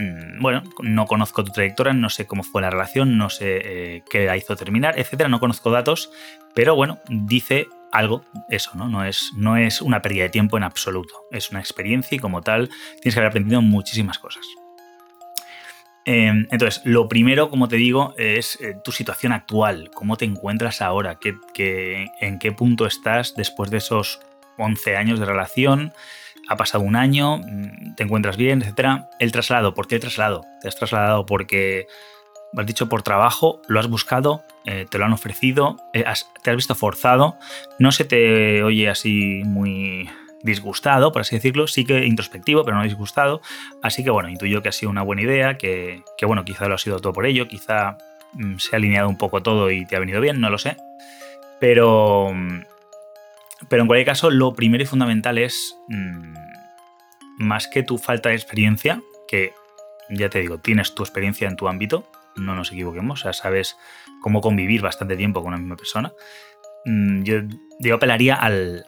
Mm, 0.00 0.40
bueno, 0.40 0.62
no 0.82 1.06
conozco 1.06 1.44
tu 1.44 1.52
trayectoria, 1.52 1.92
no 1.92 2.08
sé 2.08 2.26
cómo 2.26 2.42
fue 2.42 2.62
la 2.62 2.70
relación, 2.70 3.18
no 3.18 3.28
sé 3.28 3.60
eh, 3.62 4.02
qué 4.08 4.24
la 4.24 4.36
hizo 4.36 4.56
terminar, 4.56 4.98
etcétera, 4.98 5.28
no 5.28 5.40
conozco 5.40 5.70
datos, 5.70 6.10
pero 6.54 6.74
bueno, 6.74 7.00
dice 7.08 7.66
algo, 7.92 8.24
eso, 8.48 8.70
¿no? 8.74 8.88
No 8.88 9.04
es, 9.04 9.32
no 9.36 9.56
es 9.56 9.82
una 9.82 10.00
pérdida 10.00 10.24
de 10.24 10.30
tiempo 10.30 10.56
en 10.56 10.62
absoluto, 10.62 11.14
es 11.32 11.50
una 11.50 11.60
experiencia 11.60 12.16
y 12.16 12.18
como 12.18 12.40
tal 12.40 12.70
tienes 13.00 13.14
que 13.14 13.20
haber 13.20 13.30
aprendido 13.30 13.60
muchísimas 13.60 14.18
cosas. 14.18 14.46
Em, 16.12 16.48
entonces, 16.50 16.82
lo 16.84 17.06
primero, 17.06 17.50
como 17.50 17.68
te 17.68 17.76
digo, 17.76 18.14
es 18.18 18.60
eh, 18.60 18.74
tu 18.82 18.90
situación 18.90 19.30
actual, 19.30 19.92
cómo 19.94 20.16
te 20.16 20.24
encuentras 20.24 20.82
ahora, 20.82 21.20
en 21.22 22.38
qué 22.40 22.50
punto 22.50 22.84
estás 22.84 23.36
después 23.36 23.70
de 23.70 23.76
esos 23.76 24.18
11 24.58 24.96
años 24.96 25.20
de 25.20 25.26
relación, 25.26 25.92
ha 26.48 26.56
pasado 26.56 26.82
un 26.82 26.96
año, 26.96 27.38
mm, 27.38 27.94
te 27.94 28.02
encuentras 28.02 28.36
bien, 28.36 28.60
etcétera. 28.60 29.08
El 29.20 29.30
traslado, 29.30 29.72
¿por 29.72 29.86
qué 29.86 29.94
el 29.94 30.00
traslado? 30.00 30.44
Te 30.60 30.66
has 30.66 30.74
trasladado 30.74 31.26
porque, 31.26 31.86
has 32.56 32.66
dicho, 32.66 32.88
por 32.88 33.02
trabajo, 33.02 33.62
lo 33.68 33.78
has 33.78 33.86
buscado, 33.86 34.42
eh, 34.64 34.86
te 34.90 34.98
lo 34.98 35.04
han 35.04 35.12
ofrecido, 35.12 35.76
eh, 35.94 36.04
te 36.42 36.50
has 36.50 36.56
visto 36.56 36.74
forzado, 36.74 37.38
no 37.78 37.92
se 37.92 38.04
te 38.04 38.64
oye 38.64 38.88
así 38.88 39.42
muy 39.44 40.10
disgustado, 40.42 41.12
por 41.12 41.22
así 41.22 41.36
decirlo, 41.36 41.66
sí 41.66 41.84
que 41.84 42.06
introspectivo, 42.06 42.64
pero 42.64 42.76
no 42.76 42.82
disgustado. 42.82 43.40
Así 43.82 44.04
que 44.04 44.10
bueno, 44.10 44.28
intuyo 44.28 44.62
que 44.62 44.68
ha 44.68 44.72
sido 44.72 44.90
una 44.90 45.02
buena 45.02 45.22
idea, 45.22 45.58
que, 45.58 46.02
que 46.16 46.26
bueno, 46.26 46.44
quizá 46.44 46.68
lo 46.68 46.74
ha 46.74 46.78
sido 46.78 46.98
todo 46.98 47.12
por 47.12 47.26
ello, 47.26 47.48
quizá 47.48 47.98
mm, 48.32 48.56
se 48.58 48.74
ha 48.74 48.78
alineado 48.78 49.08
un 49.08 49.18
poco 49.18 49.42
todo 49.42 49.70
y 49.70 49.86
te 49.86 49.96
ha 49.96 50.00
venido 50.00 50.20
bien, 50.20 50.40
no 50.40 50.50
lo 50.50 50.58
sé. 50.58 50.76
Pero, 51.60 52.32
mm, 52.34 52.62
pero 53.68 53.82
en 53.82 53.88
cualquier 53.88 54.06
caso, 54.06 54.30
lo 54.30 54.54
primero 54.54 54.82
y 54.82 54.86
fundamental 54.86 55.38
es, 55.38 55.76
mm, 55.88 56.34
más 57.38 57.68
que 57.68 57.82
tu 57.82 57.98
falta 57.98 58.30
de 58.30 58.34
experiencia, 58.34 59.02
que 59.28 59.52
ya 60.08 60.28
te 60.28 60.40
digo, 60.40 60.58
tienes 60.58 60.94
tu 60.94 61.02
experiencia 61.02 61.48
en 61.48 61.56
tu 61.56 61.68
ámbito, 61.68 62.04
no 62.36 62.54
nos 62.54 62.72
equivoquemos, 62.72 63.20
o 63.20 63.22
sea, 63.22 63.32
sabes 63.32 63.76
cómo 64.20 64.40
convivir 64.40 64.82
bastante 64.82 65.16
tiempo 65.16 65.40
con 65.40 65.48
una 65.48 65.58
misma 65.58 65.76
persona, 65.76 66.12
yo 66.84 67.94
apelaría 67.94 68.34
al, 68.34 68.86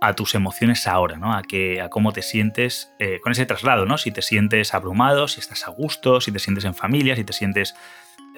a 0.00 0.14
tus 0.14 0.34
emociones 0.34 0.86
ahora, 0.86 1.16
¿no? 1.16 1.34
A, 1.34 1.42
que, 1.42 1.80
a 1.80 1.88
cómo 1.88 2.12
te 2.12 2.22
sientes 2.22 2.92
eh, 2.98 3.20
con 3.22 3.32
ese 3.32 3.46
traslado, 3.46 3.84
¿no? 3.84 3.98
Si 3.98 4.10
te 4.10 4.22
sientes 4.22 4.74
abrumado, 4.74 5.28
si 5.28 5.40
estás 5.40 5.66
a 5.66 5.70
gusto, 5.70 6.20
si 6.20 6.32
te 6.32 6.38
sientes 6.38 6.64
en 6.64 6.74
familia, 6.74 7.16
si 7.16 7.24
te 7.24 7.32
sientes 7.32 7.74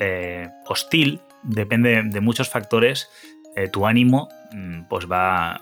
eh, 0.00 0.48
hostil, 0.66 1.20
depende 1.42 2.02
de 2.02 2.20
muchos 2.20 2.48
factores 2.48 3.08
eh, 3.54 3.68
tu 3.68 3.86
ánimo 3.86 4.28
mm, 4.52 4.84
pues 4.84 5.06
va, 5.06 5.60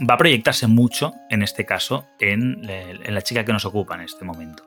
va 0.00 0.14
a 0.14 0.18
proyectarse 0.18 0.66
mucho, 0.66 1.14
en 1.30 1.42
este 1.42 1.64
caso, 1.64 2.06
en, 2.20 2.62
la 2.62 3.22
chica 3.22 3.44
que 3.44 3.52
nos 3.52 3.64
ocupa 3.64 3.94
en 3.94 4.02
este 4.02 4.24
momento. 4.24 4.64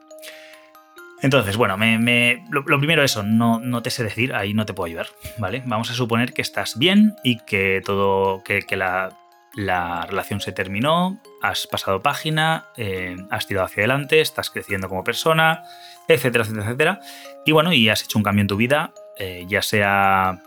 Entonces, 1.20 1.56
bueno, 1.56 1.76
me, 1.76 2.44
lo, 2.50 2.64
primero 2.64 3.02
eso, 3.02 3.22
no, 3.22 3.58
no, 3.58 3.82
te 3.82 3.90
sé 3.90 4.04
decir, 4.04 4.34
ahí 4.34 4.54
no 4.54 4.66
te 4.66 4.72
puedo 4.72 4.86
ayudar, 4.86 5.08
¿vale? 5.38 5.62
Vamos 5.66 5.90
a 5.90 5.94
suponer 5.94 6.32
que 6.32 6.42
estás 6.42 6.78
bien 6.78 7.16
y 7.24 7.38
que 7.38 7.82
todo, 7.84 8.44
que, 8.44 8.64
la, 8.76 9.18
relación 9.66 10.40
se 10.40 10.52
terminó, 10.52 11.20
has 11.42 11.66
pasado 11.66 12.02
página, 12.02 12.66
eh, 12.76 13.16
has 13.30 13.46
tirado 13.46 13.66
hacia 13.66 13.82
adelante, 13.82 14.20
estás 14.20 14.50
creciendo 14.50 14.88
como 14.88 15.04
persona, 15.04 15.62
etcétera, 16.06 16.44
etcétera, 16.44 16.64
etcétera. 16.66 17.00
Y 17.44 17.52
bueno, 17.52 17.72
y 17.72 17.88
has 17.88 18.02
hecho 18.04 18.18
un 18.18 18.24
cambio 18.24 18.42
en 18.42 18.48
tu 18.48 18.56
vida, 18.56 18.92
eh, 19.18 19.44
ya 19.48 19.62
sea 19.62 20.40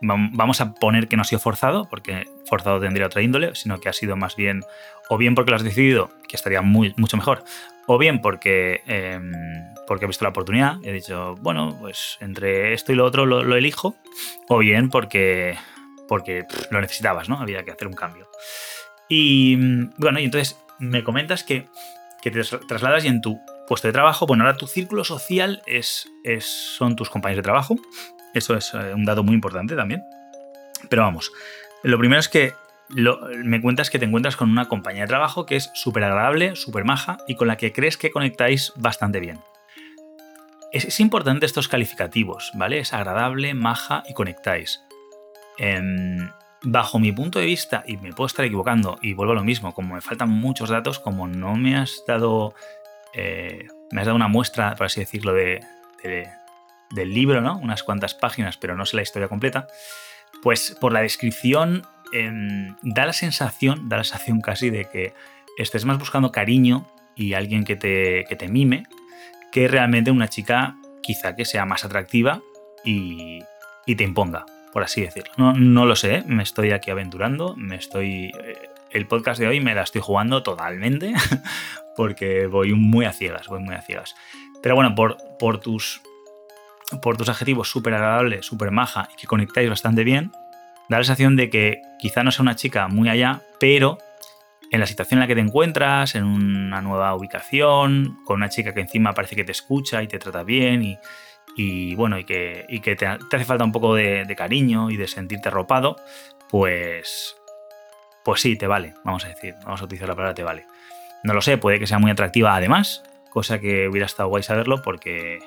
vamos 0.00 0.60
a 0.60 0.74
poner 0.74 1.08
que 1.08 1.16
no 1.16 1.22
ha 1.22 1.24
sido 1.24 1.40
forzado, 1.40 1.88
porque 1.88 2.26
forzado 2.46 2.80
tendría 2.80 3.06
otra 3.06 3.22
índole, 3.22 3.54
sino 3.54 3.80
que 3.80 3.88
ha 3.88 3.92
sido 3.92 4.16
más 4.16 4.36
bien, 4.36 4.62
o 5.08 5.18
bien 5.18 5.34
porque 5.34 5.50
lo 5.50 5.56
has 5.56 5.64
decidido, 5.64 6.10
que 6.28 6.36
estaría 6.36 6.62
muy, 6.62 6.94
mucho 6.96 7.16
mejor, 7.16 7.42
o 7.86 7.98
bien 7.98 8.20
porque, 8.20 8.82
eh, 8.86 9.20
porque 9.86 10.04
he 10.04 10.08
visto 10.08 10.24
la 10.24 10.30
oportunidad 10.30 10.76
he 10.84 10.92
dicho, 10.92 11.34
bueno, 11.40 11.76
pues 11.80 12.18
entre 12.20 12.74
esto 12.74 12.92
y 12.92 12.96
lo 12.96 13.04
otro 13.04 13.26
lo, 13.26 13.56
elijo, 13.56 13.96
o 14.48 14.58
bien 14.58 14.90
porque, 14.90 15.56
porque 16.08 16.46
lo 16.70 16.80
necesitabas, 16.80 17.28
¿no? 17.28 17.40
Había 17.40 17.64
que 17.64 17.70
hacer 17.70 17.86
un 17.86 17.94
cambio. 17.94 18.28
Y 19.08 19.56
bueno, 19.96 20.18
y 20.18 20.24
entonces 20.24 20.58
me 20.78 21.04
comentas 21.04 21.44
que, 21.44 21.68
te 22.22 22.30
trasladas 22.66 23.04
y 23.04 23.08
en 23.08 23.20
tu 23.20 23.40
puesto 23.66 23.88
de 23.88 23.92
trabajo, 23.92 24.26
bueno, 24.26 24.44
ahora 24.44 24.56
tu 24.56 24.66
círculo 24.66 25.04
social 25.04 25.62
es, 25.66 26.08
son 26.42 26.96
tus 26.96 27.10
compañeros 27.10 27.38
de 27.38 27.42
trabajo, 27.44 27.76
eso 28.34 28.56
es 28.56 28.72
eh, 28.74 28.92
un 28.94 29.04
dato 29.04 29.22
muy 29.22 29.34
importante 29.34 29.76
también. 29.76 30.02
Pero 30.88 31.02
vamos, 31.02 31.32
lo 31.82 31.98
primero 31.98 32.20
es 32.20 32.28
que 32.28 32.52
me 32.90 33.60
cuentas 33.60 33.90
que 33.90 33.98
te 33.98 34.06
encuentras 34.06 34.36
con 34.36 34.50
una 34.50 34.66
compañía 34.66 35.02
de 35.02 35.08
trabajo 35.08 35.44
que 35.46 35.56
es 35.56 35.70
súper 35.74 36.04
agradable, 36.04 36.56
súper 36.56 36.84
maja 36.84 37.18
y 37.26 37.34
con 37.34 37.48
la 37.48 37.56
que 37.56 37.72
crees 37.72 37.96
que 37.96 38.10
conectáis 38.10 38.72
bastante 38.76 39.20
bien. 39.20 39.40
Es, 40.72 41.00
importante 41.00 41.46
estos 41.46 41.68
calificativos, 41.68 42.50
¿vale? 42.54 42.78
Es 42.78 42.92
agradable, 42.92 43.54
maja 43.54 44.02
y 44.08 44.12
conectáis. 44.12 44.82
Em, 45.58 46.30
bajo 46.62 46.98
mi 46.98 47.12
punto 47.12 47.38
de 47.38 47.46
vista, 47.46 47.84
y 47.86 47.96
me 47.96 48.12
puedo 48.12 48.26
estar 48.26 48.44
equivocando, 48.44 48.98
y 49.02 49.14
vuelvo 49.14 49.32
a 49.32 49.36
lo 49.36 49.44
mismo, 49.44 49.74
como 49.74 49.94
me 49.94 50.00
faltan 50.00 50.30
muchos 50.30 50.70
datos, 50.70 50.98
como 50.98 51.28
no 51.28 51.56
me 51.56 51.76
has 51.76 52.02
dado, 52.06 52.54
eh, 53.14 53.66
me 53.90 54.00
has 54.00 54.06
dado 54.06 54.16
una 54.16 54.28
muestra, 54.28 54.74
por 54.74 54.86
así 54.86 55.00
decirlo, 55.00 55.34
de, 55.34 55.60
del 56.90 57.12
libro, 57.12 57.40
¿no? 57.40 57.58
Unas 57.58 57.82
cuantas 57.82 58.14
páginas, 58.14 58.56
pero 58.56 58.76
no 58.76 58.86
sé 58.86 58.96
la 58.96 59.02
historia 59.02 59.28
completa. 59.28 59.66
Pues 60.42 60.76
por 60.80 60.92
la 60.92 61.00
descripción 61.00 61.82
em, 62.12 62.76
da 62.82 63.06
la 63.06 63.12
sensación, 63.12 63.88
da 63.88 63.98
la 63.98 64.04
sensación 64.04 64.40
casi 64.40 64.70
de 64.70 64.86
que 64.86 65.14
estés 65.58 65.84
más 65.84 65.98
buscando 65.98 66.32
cariño 66.32 66.86
y 67.16 67.34
alguien 67.34 67.64
que 67.64 67.76
te, 67.76 68.24
que 68.28 68.36
te 68.36 68.48
mime 68.48 68.86
que 69.50 69.66
realmente 69.66 70.10
una 70.10 70.28
chica 70.28 70.76
quizá 71.02 71.34
que 71.34 71.44
sea 71.44 71.64
más 71.64 71.84
atractiva 71.84 72.40
y, 72.84 73.40
y 73.86 73.96
te 73.96 74.04
imponga, 74.04 74.44
por 74.72 74.82
así 74.82 75.02
decirlo. 75.02 75.32
No, 75.36 75.52
no, 75.52 75.86
lo 75.86 75.96
sé, 75.96 76.24
me 76.26 76.42
estoy 76.42 76.72
aquí 76.72 76.90
aventurando, 76.90 77.54
me 77.56 77.76
estoy... 77.76 78.32
Eh, 78.42 78.68
el 78.90 79.06
podcast 79.06 79.38
de 79.38 79.46
hoy 79.46 79.60
me 79.60 79.74
la 79.74 79.82
estoy 79.82 80.00
jugando 80.00 80.42
totalmente 80.42 81.12
porque 81.96 82.46
voy 82.46 82.72
muy 82.72 83.04
a 83.04 83.12
ciegas, 83.12 83.48
voy 83.48 83.60
muy 83.60 83.74
a 83.74 83.82
ciegas. 83.82 84.14
Pero 84.62 84.74
bueno, 84.74 84.94
por, 84.94 85.18
por 85.38 85.60
tus 85.60 86.00
por 87.02 87.16
tus 87.16 87.28
adjetivos 87.28 87.68
súper 87.68 87.94
agradable, 87.94 88.42
súper 88.42 88.70
maja 88.70 89.08
y 89.12 89.20
que 89.20 89.26
conectáis 89.26 89.68
bastante 89.68 90.04
bien, 90.04 90.32
da 90.88 90.98
la 90.98 91.04
sensación 91.04 91.36
de 91.36 91.50
que 91.50 91.82
quizá 91.98 92.22
no 92.22 92.32
sea 92.32 92.42
una 92.42 92.56
chica 92.56 92.88
muy 92.88 93.08
allá, 93.08 93.42
pero 93.60 93.98
en 94.70 94.80
la 94.80 94.86
situación 94.86 95.18
en 95.18 95.20
la 95.20 95.26
que 95.26 95.34
te 95.34 95.40
encuentras, 95.40 96.14
en 96.14 96.24
una 96.24 96.80
nueva 96.82 97.14
ubicación, 97.14 98.18
con 98.24 98.36
una 98.36 98.48
chica 98.48 98.74
que 98.74 98.80
encima 98.80 99.14
parece 99.14 99.36
que 99.36 99.44
te 99.44 99.52
escucha 99.52 100.02
y 100.02 100.08
te 100.08 100.18
trata 100.18 100.42
bien 100.42 100.82
y, 100.82 100.98
y 101.58 101.96
bueno, 101.96 102.16
y 102.20 102.24
que, 102.24 102.66
que 102.80 102.94
te, 102.94 103.04
hace 103.04 103.44
falta 103.44 103.64
un 103.64 103.72
poco 103.72 103.96
de, 103.96 104.32
cariño 104.36 104.90
y 104.90 104.96
de 104.96 105.08
sentirte 105.08 105.48
arropado, 105.48 105.96
pues, 106.48 107.36
pues 108.24 108.40
sí, 108.40 108.56
te 108.56 108.68
vale, 108.68 108.94
vamos 109.04 109.24
a 109.24 109.28
decir, 109.28 109.56
vamos 109.64 109.82
a 109.82 109.84
utilizar 109.84 110.08
la 110.08 110.14
palabra 110.14 110.34
te 110.34 110.44
vale. 110.44 110.66
No 111.24 111.34
lo 111.34 111.42
sé, 111.42 111.58
puede 111.58 111.80
que 111.80 111.88
sea 111.88 111.98
muy 111.98 112.12
atractiva 112.12 112.54
además, 112.54 113.02
cosa 113.30 113.58
que 113.58 113.88
hubiera 113.88 114.06
estado 114.06 114.28
guay 114.28 114.44
saberlo 114.44 114.82
porque, 114.82 115.40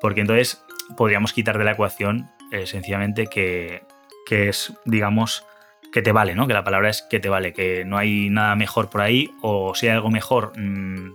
porque 0.00 0.22
entonces 0.22 0.64
podríamos 0.96 1.34
quitar 1.34 1.58
de 1.58 1.64
la 1.64 1.72
ecuación 1.72 2.30
eh, 2.50 2.66
sencillamente 2.66 3.26
que, 3.26 3.82
que 4.24 4.48
es, 4.48 4.72
digamos, 4.86 5.44
que 5.92 6.00
te 6.00 6.12
vale, 6.12 6.34
¿no? 6.34 6.46
Que 6.46 6.54
la 6.54 6.64
palabra 6.64 6.88
es 6.88 7.02
que 7.02 7.20
te 7.20 7.28
vale, 7.28 7.52
que 7.52 7.84
no 7.84 7.98
hay 7.98 8.30
nada 8.30 8.56
mejor 8.56 8.88
por 8.88 9.02
ahí, 9.02 9.30
o 9.42 9.74
si 9.74 9.86
hay 9.86 9.96
algo 9.96 10.10
mejor, 10.10 10.58
mm, 10.58 11.14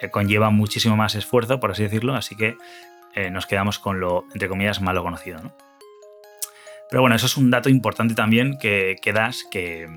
eh, 0.00 0.10
conlleva 0.12 0.50
muchísimo 0.50 0.96
más 0.96 1.16
esfuerzo, 1.16 1.58
por 1.58 1.72
así 1.72 1.82
decirlo, 1.82 2.14
así 2.14 2.36
que 2.36 2.56
eh, 3.14 3.30
nos 3.30 3.46
quedamos 3.46 3.78
con 3.78 4.00
lo, 4.00 4.24
entre 4.32 4.48
comillas, 4.48 4.80
malo 4.80 5.02
conocido, 5.02 5.40
¿no? 5.42 5.54
Pero 6.90 7.00
bueno, 7.00 7.16
eso 7.16 7.26
es 7.26 7.36
un 7.36 7.50
dato 7.50 7.68
importante 7.68 8.14
también 8.14 8.58
que, 8.58 8.96
que 9.00 9.12
das, 9.12 9.44
que, 9.50 9.88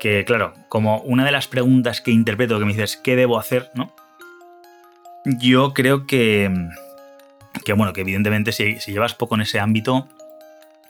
que 0.00 0.24
claro, 0.24 0.54
como 0.68 1.00
una 1.00 1.24
de 1.24 1.32
las 1.32 1.48
preguntas 1.48 2.00
que 2.00 2.10
interpreto 2.10 2.58
que 2.58 2.64
me 2.64 2.72
dices, 2.72 2.96
¿qué 2.96 3.16
debo 3.16 3.38
hacer? 3.38 3.70
¿no? 3.74 3.92
Yo 5.24 5.74
creo 5.74 6.06
que, 6.06 6.50
que 7.64 7.72
bueno, 7.72 7.92
que 7.92 8.02
evidentemente 8.02 8.52
si, 8.52 8.78
si 8.80 8.92
llevas 8.92 9.14
poco 9.14 9.34
en 9.34 9.42
ese 9.42 9.60
ámbito, 9.60 10.08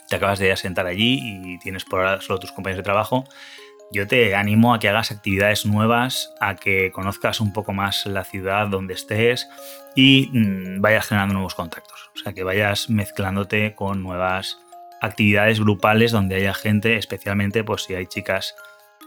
te 0.08 0.16
acabas 0.16 0.38
de 0.38 0.52
asentar 0.52 0.86
allí 0.86 1.20
y 1.22 1.58
tienes 1.58 1.84
por 1.84 2.00
ahora 2.00 2.20
solo 2.20 2.38
tus 2.38 2.52
compañeros 2.52 2.78
de 2.78 2.84
trabajo, 2.84 3.24
yo 3.94 4.08
te 4.08 4.34
animo 4.34 4.74
a 4.74 4.80
que 4.80 4.88
hagas 4.88 5.12
actividades 5.12 5.64
nuevas, 5.64 6.34
a 6.40 6.56
que 6.56 6.90
conozcas 6.90 7.40
un 7.40 7.52
poco 7.52 7.72
más 7.72 8.04
la 8.06 8.24
ciudad 8.24 8.66
donde 8.66 8.94
estés 8.94 9.48
y 9.94 10.30
mm, 10.32 10.80
vayas 10.80 11.06
generando 11.06 11.34
nuevos 11.34 11.54
contactos. 11.54 12.10
O 12.14 12.18
sea, 12.18 12.32
que 12.32 12.42
vayas 12.42 12.90
mezclándote 12.90 13.74
con 13.74 14.02
nuevas 14.02 14.58
actividades 15.00 15.60
grupales 15.60 16.10
donde 16.10 16.34
haya 16.34 16.54
gente, 16.54 16.96
especialmente 16.96 17.62
pues 17.62 17.84
si 17.84 17.94
hay 17.94 18.06
chicas 18.06 18.56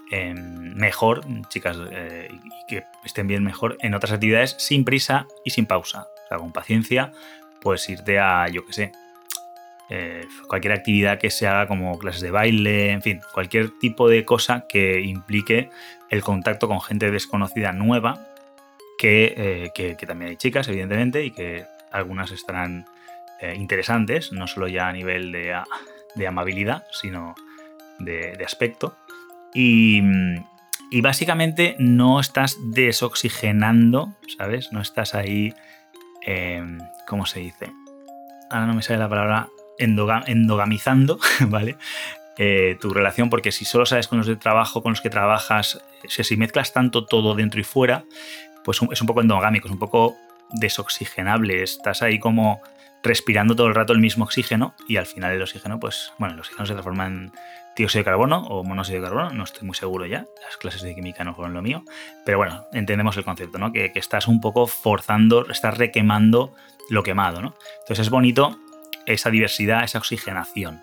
em, 0.09 0.73
mejor, 0.75 1.21
chicas 1.49 1.77
eh, 1.91 2.29
que 2.69 2.85
estén 3.03 3.27
bien 3.27 3.43
mejor 3.43 3.77
en 3.81 3.93
otras 3.93 4.13
actividades 4.13 4.55
sin 4.57 4.85
prisa 4.85 5.27
y 5.43 5.49
sin 5.49 5.65
pausa. 5.65 6.07
O 6.25 6.27
sea, 6.29 6.37
con 6.37 6.53
paciencia, 6.53 7.11
pues 7.61 7.89
irte 7.89 8.19
a, 8.19 8.47
yo 8.47 8.65
qué 8.65 8.73
sé, 8.73 8.91
eh, 9.89 10.27
cualquier 10.47 10.73
actividad 10.73 11.17
que 11.17 11.31
se 11.31 11.47
haga 11.47 11.67
como 11.67 11.97
clases 11.97 12.21
de 12.21 12.31
baile, 12.31 12.91
en 12.91 13.01
fin, 13.01 13.21
cualquier 13.33 13.69
tipo 13.79 14.09
de 14.09 14.25
cosa 14.25 14.65
que 14.67 14.99
implique 15.01 15.69
el 16.09 16.23
contacto 16.23 16.67
con 16.67 16.81
gente 16.81 17.09
desconocida 17.09 17.71
nueva, 17.71 18.27
que, 18.97 19.71
eh, 19.77 19.95
también 20.05 20.31
hay 20.31 20.35
chicas, 20.35 20.67
evidentemente, 20.67 21.23
y 21.23 21.31
que 21.31 21.65
algunas 21.91 22.31
estarán 22.31 22.85
eh, 23.39 23.53
interesantes, 23.55 24.33
no 24.33 24.47
solo 24.47 24.67
ya 24.67 24.89
a 24.89 24.93
nivel 24.93 25.31
de, 25.31 26.27
amabilidad, 26.27 26.83
sino 26.91 27.35
de, 27.99 28.43
aspecto. 28.45 28.97
Y, 29.53 30.01
y, 30.91 31.01
básicamente 31.01 31.77
no 31.79 32.19
estás 32.19 32.57
desoxigenando, 32.61 34.17
¿sabes? 34.37 34.73
No 34.73 34.81
estás 34.81 35.15
ahí, 35.15 35.53
¿cómo 37.07 37.25
se 37.25 37.39
dice? 37.39 37.71
Ahora 38.49 38.65
no 38.65 38.73
me 38.73 38.81
sale 38.81 38.99
la 38.99 39.09
palabra 39.09 39.47
endogamizando, 39.77 41.19
¿vale? 41.47 41.77
Eh, 42.39 42.77
tu 42.79 42.91
relación, 42.91 43.31
porque 43.31 43.51
si 43.51 43.65
solo 43.65 43.85
sabes 43.85 44.07
con 44.07 44.19
los 44.19 44.27
de 44.27 44.35
trabajo, 44.35 44.83
con 44.83 44.91
los 44.91 45.01
que 45.01 45.09
trabajas, 45.09 45.81
si 46.07 46.37
mezclas 46.37 46.71
tanto 46.71 47.05
todo 47.05 47.33
dentro 47.33 47.59
y 47.59 47.63
fuera, 47.63 48.05
pues 48.63 48.79
es 48.91 49.01
un 49.01 49.07
poco 49.07 49.21
endogámico, 49.21 49.67
es 49.67 49.73
un 49.73 49.79
poco 49.79 50.15
desoxigenable, 50.51 51.63
estás 51.63 52.03
ahí 52.03 52.19
como 52.19 52.61
respirando 53.03 53.55
todo 53.55 53.67
el 53.67 53.75
rato 53.75 53.93
el 53.93 53.99
mismo 53.99 54.25
oxígeno 54.25 54.75
y 54.87 54.97
al 54.97 55.07
final 55.07 55.33
el 55.33 55.41
oxígeno, 55.41 55.79
pues, 55.79 56.13
bueno, 56.19 56.35
el 56.35 56.39
oxígeno 56.39 56.65
se 56.65 56.73
transforma 56.73 57.07
en 57.07 57.31
dióxido 57.75 58.01
de 58.01 58.05
carbono 58.05 58.45
o 58.47 58.63
monóxido 58.63 59.01
de 59.01 59.07
carbono, 59.07 59.31
no 59.31 59.43
estoy 59.43 59.65
muy 59.65 59.75
seguro 59.75 60.05
ya, 60.05 60.25
las 60.43 60.57
clases 60.57 60.81
de 60.81 60.93
química 60.93 61.23
no 61.23 61.33
fueron 61.33 61.53
lo 61.53 61.61
mío, 61.61 61.83
pero 62.25 62.37
bueno, 62.37 62.65
entendemos 62.73 63.17
el 63.17 63.23
concepto, 63.23 63.57
¿no? 63.57 63.71
Que, 63.71 63.91
que 63.91 63.99
estás 63.99 64.27
un 64.27 64.41
poco 64.41 64.67
forzando, 64.67 65.49
estás 65.49 65.77
requemando 65.77 66.53
lo 66.89 67.03
quemado, 67.03 67.41
¿no? 67.41 67.55
Entonces 67.81 68.07
es 68.07 68.09
bonito 68.09 68.59
esa 69.07 69.31
diversidad, 69.31 69.83
esa 69.83 69.97
oxigenación. 69.97 70.81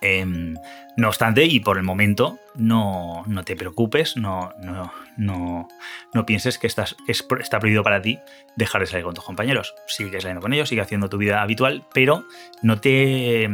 Em, 0.00 0.54
no 0.96 1.08
obstante, 1.08 1.44
y 1.44 1.60
por 1.60 1.78
el 1.78 1.82
momento, 1.82 2.38
no, 2.54 3.24
te 3.44 3.56
preocupes, 3.56 4.16
no, 4.16 4.52
no, 4.60 5.68
no, 6.12 6.26
pienses 6.26 6.58
que, 6.58 6.66
estás, 6.66 6.96
está 7.08 7.58
prohibido 7.58 7.82
para 7.82 8.02
ti 8.02 8.18
dejar 8.56 8.82
de 8.82 8.86
salir 8.86 9.04
con 9.04 9.14
tus 9.14 9.24
compañeros. 9.24 9.74
Sigue 9.86 10.20
saliendo 10.20 10.42
con 10.42 10.52
ellos, 10.52 10.68
sigue 10.68 10.82
haciendo 10.82 11.08
tu 11.08 11.18
vida 11.18 11.42
habitual, 11.42 11.84
pero 11.92 12.24
no 12.62 12.80
te 12.80 13.48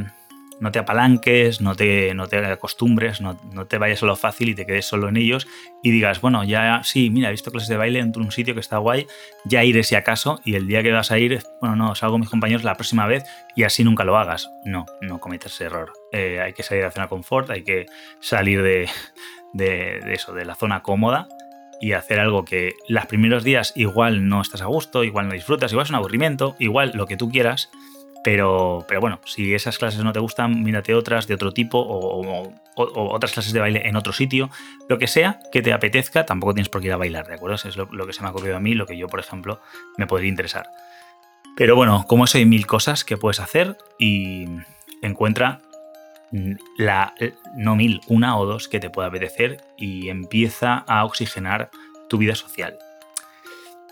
no 0.60 0.70
te 0.70 0.78
apalanques, 0.78 1.60
no 1.60 1.74
te, 1.74 2.14
no 2.14 2.26
te 2.26 2.38
acostumbres, 2.38 3.20
no, 3.20 3.36
te 3.66 3.78
vayas 3.78 4.02
a 4.02 4.06
lo 4.06 4.16
fácil 4.16 4.48
y 4.48 4.54
te 4.54 4.66
quedes 4.66 4.86
solo 4.86 5.08
en 5.08 5.16
ellos 5.16 5.46
y 5.82 5.90
digas, 5.90 6.20
bueno, 6.20 6.44
ya 6.44 6.82
sí, 6.84 7.10
mira, 7.10 7.28
he 7.28 7.30
visto 7.32 7.50
clases 7.50 7.68
de 7.68 7.76
baile 7.76 7.98
en 7.98 8.12
un 8.16 8.32
sitio 8.32 8.54
que 8.54 8.60
está 8.60 8.78
guay, 8.78 9.06
ya 9.44 9.64
iré 9.64 9.82
si 9.82 9.94
acaso 9.94 10.40
y 10.44 10.54
el 10.54 10.66
día 10.66 10.82
que 10.82 10.92
vas 10.92 11.10
a 11.10 11.18
ir, 11.18 11.42
bueno, 11.60 11.76
no, 11.76 11.94
salgo 11.94 12.14
con 12.14 12.20
mis 12.20 12.30
compañeros 12.30 12.64
la 12.64 12.74
próxima 12.74 13.06
vez 13.06 13.24
y 13.56 13.64
así 13.64 13.84
nunca 13.84 14.04
lo 14.04 14.16
hagas. 14.16 14.50
No, 14.64 14.86
no 15.00 15.18
cometas 15.18 15.52
ese 15.54 15.64
error. 15.64 15.92
Eh, 16.12 16.40
hay 16.40 16.52
que 16.52 16.62
salir 16.62 16.82
de 16.82 16.88
la 16.88 16.92
zona 16.92 17.08
confort, 17.08 17.50
hay 17.50 17.64
que 17.64 17.86
salir 18.20 18.62
de, 18.62 18.88
de, 19.52 20.00
de 20.04 20.14
eso, 20.14 20.32
de 20.32 20.44
la 20.44 20.54
zona 20.54 20.82
cómoda 20.82 21.28
y 21.82 21.94
hacer 21.94 22.20
algo 22.20 22.44
que 22.44 22.76
los 22.86 23.06
primeros 23.06 23.42
días 23.42 23.72
igual 23.74 24.28
no 24.28 24.40
estás 24.40 24.62
a 24.62 24.66
gusto, 24.66 25.02
igual 25.02 25.26
no 25.26 25.34
disfrutas, 25.34 25.72
igual 25.72 25.84
es 25.84 25.90
un 25.90 25.96
aburrimiento, 25.96 26.54
igual 26.60 26.92
lo 26.94 27.06
que 27.06 27.16
tú 27.16 27.28
quieras, 27.28 27.70
pero, 28.24 28.84
pero 28.86 29.00
bueno, 29.00 29.20
si 29.24 29.54
esas 29.54 29.78
clases 29.78 30.02
no 30.02 30.12
te 30.12 30.20
gustan, 30.20 30.62
mírate 30.62 30.94
otras 30.94 31.26
de 31.26 31.34
otro 31.34 31.52
tipo 31.52 31.78
o, 31.78 32.52
otras 32.74 33.32
clases 33.32 33.52
de 33.52 33.60
baile 33.60 33.82
en 33.84 33.96
otro 33.96 34.12
sitio, 34.12 34.50
lo 34.88 34.98
que 34.98 35.06
sea 35.06 35.40
que 35.50 35.60
te 35.60 35.72
apetezca, 35.72 36.24
tampoco 36.24 36.54
tienes 36.54 36.68
por 36.68 36.80
qué 36.80 36.86
ir 36.86 36.92
a 36.92 36.96
bailar, 36.96 37.26
¿de 37.26 37.34
acuerdo? 37.34 37.56
Eso 37.56 37.68
es 37.68 37.76
lo, 37.76 38.06
que 38.06 38.12
se 38.12 38.22
me 38.22 38.28
ha 38.28 38.30
ocurrido 38.30 38.56
a 38.56 38.60
mí, 38.60 38.74
lo 38.74 38.86
que 38.86 38.96
yo, 38.96 39.08
por 39.08 39.20
ejemplo, 39.20 39.60
me 39.98 40.06
podría 40.06 40.28
interesar. 40.28 40.66
Pero 41.56 41.76
bueno, 41.76 42.04
como 42.06 42.24
eso 42.24 42.38
hay 42.38 42.46
mil 42.46 42.66
cosas 42.66 43.04
que 43.04 43.16
puedes 43.16 43.40
hacer 43.40 43.76
y 43.98 44.46
encuentra 45.02 45.60
la, 46.78 47.12
no 47.56 47.76
mil, 47.76 48.00
una 48.06 48.38
o 48.38 48.46
dos 48.46 48.68
que 48.68 48.80
te 48.80 48.88
pueda 48.88 49.08
apetecer 49.08 49.58
y 49.76 50.08
empieza 50.08 50.78
a 50.86 51.04
oxigenar 51.04 51.70
tu 52.08 52.16
vida 52.16 52.34
social. 52.34 52.78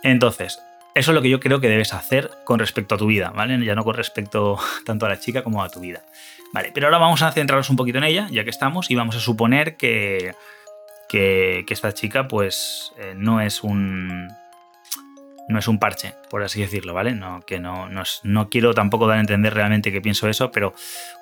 Entonces, 0.03 0.59
eso 0.95 1.13
es 1.13 1.15
lo 1.15 1.23
que 1.23 1.31
yo 1.31 1.41
creo 1.41 1.61
que 1.61 1.69
debes 1.69 1.93
hacer 1.95 2.31
con 2.45 2.59
respecto 2.59 2.95
a 2.95 2.99
tu 2.99 3.07
vida, 3.07 3.31
¿vale? 3.35 3.65
Ya 3.65 3.75
no 3.75 3.85
con 3.85 3.95
respecto 3.95 4.59
tanto 4.85 5.07
a 5.07 5.09
la 5.09 5.19
chica 5.19 5.43
como 5.43 5.63
a 5.63 5.69
tu 5.69 5.81
vida. 5.81 6.03
Vale, 6.53 6.73
pero 6.75 6.87
ahora 6.87 6.99
vamos 6.99 7.23
a 7.23 7.31
centrarnos 7.31 7.71
un 7.71 7.77
poquito 7.77 7.99
en 7.99 8.05
ella, 8.05 8.27
ya 8.31 8.43
que 8.43 8.51
estamos, 8.51 8.91
y 8.91 8.97
vamos 8.97 9.15
a 9.15 9.21
suponer 9.21 9.77
que, 9.77 10.35
que, 11.09 11.65
esta 11.69 11.93
chica, 11.93 12.27
pues, 12.27 12.93
eh, 12.99 13.15
no 13.17 13.41
es 13.41 13.63
un. 13.63 14.29
No 15.49 15.59
es 15.59 15.67
un 15.67 15.81
parche, 15.81 16.15
por 16.29 16.45
así 16.45 16.61
decirlo, 16.61 16.95
¿vale? 16.95 17.13
No, 17.13 17.41
que 17.45 17.59
no, 17.59 17.89
no, 18.23 18.49
quiero 18.49 18.73
tampoco 18.73 19.09
dar 19.09 19.17
a 19.17 19.21
entender 19.21 19.53
realmente 19.53 19.91
que 19.91 20.01
pienso 20.01 20.29
eso, 20.29 20.53
pero 20.53 20.75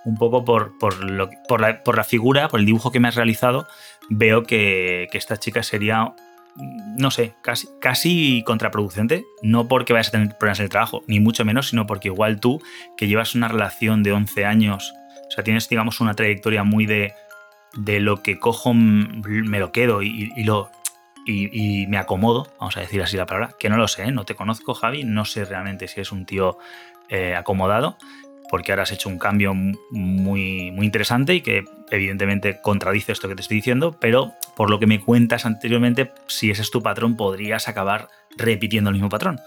un 0.04 0.18
poco 0.18 0.44
por, 0.44 0.76
por, 0.76 1.02
lo, 1.02 1.31
por, 1.48 1.62
la, 1.62 1.83
por 1.83 1.96
la 1.96 2.04
figura, 2.04 2.48
por 2.48 2.61
el 2.61 2.66
dibujo 2.66 2.92
que 2.92 3.00
me 3.00 3.09
has 3.09 3.14
realizado, 3.14 3.66
veo 4.11 4.42
que, 4.42 5.09
que 5.11 5.16
esta 5.16 5.38
chica 5.38 5.62
sería 5.62 6.12
no 6.96 7.10
sé, 7.10 7.34
casi, 7.42 7.68
casi 7.80 8.42
contraproducente, 8.44 9.26
no 9.42 9.68
porque 9.68 9.92
vayas 9.92 10.08
a 10.08 10.12
tener 10.12 10.36
problemas 10.36 10.58
en 10.60 10.64
el 10.64 10.70
trabajo, 10.70 11.02
ni 11.06 11.20
mucho 11.20 11.44
menos, 11.44 11.68
sino 11.68 11.86
porque 11.86 12.08
igual 12.08 12.40
tú, 12.40 12.60
que 12.96 13.06
llevas 13.06 13.34
una 13.34 13.48
relación 13.48 14.02
de 14.02 14.12
11 14.12 14.44
años, 14.44 14.92
o 15.28 15.30
sea, 15.30 15.44
tienes, 15.44 15.68
digamos, 15.68 16.00
una 16.00 16.14
trayectoria 16.14 16.64
muy 16.64 16.86
de, 16.86 17.12
de 17.74 18.00
lo 18.00 18.22
que 18.22 18.38
cojo, 18.38 18.74
me 18.74 19.58
lo 19.58 19.72
quedo 19.72 20.02
y, 20.02 20.42
lo, 20.42 20.70
y, 21.26 21.86
me 21.86 21.98
acomodo, 21.98 22.48
vamos 22.58 22.76
a 22.76 22.80
decir 22.80 23.02
así 23.02 23.16
la 23.16 23.26
palabra, 23.26 23.54
que 23.58 23.68
no 23.68 23.76
lo 23.76 23.88
sé, 23.88 24.04
¿eh? 24.04 24.12
no 24.12 24.24
te 24.24 24.34
conozco, 24.34 24.74
Javi, 24.74 25.04
no 25.04 25.24
sé 25.24 25.44
realmente 25.44 25.88
si 25.88 26.00
es 26.00 26.10
un 26.12 26.26
tío 26.26 26.58
eh, 27.08 27.34
acomodado, 27.36 27.96
porque 28.48 28.72
ahora 28.72 28.84
has 28.84 28.92
hecho 28.92 29.08
un 29.08 29.18
cambio 29.18 29.54
muy, 29.54 30.70
muy 30.70 30.87
interesante 30.87 31.34
y 31.34 31.40
que 31.40 31.64
evidentemente 31.90 32.61
contradice 32.62 33.12
esto 33.12 33.28
que 33.28 33.34
te 33.34 33.42
estoy 33.42 33.56
diciendo, 33.56 33.96
pero 34.00 34.32
por 34.56 34.70
lo 34.70 34.78
que 34.78 34.87
me 34.87 35.00
cuentas 35.00 35.46
anteriormente, 35.46 36.12
si 36.26 36.50
ese 36.50 36.62
es 36.62 36.70
tu 36.70 36.82
patrón, 36.82 37.16
podrías 37.16 37.68
acabar 37.68 38.08
repitiendo 38.37 38.90
el 38.90 38.94
mismo 38.94 39.08
patrón. 39.08 39.40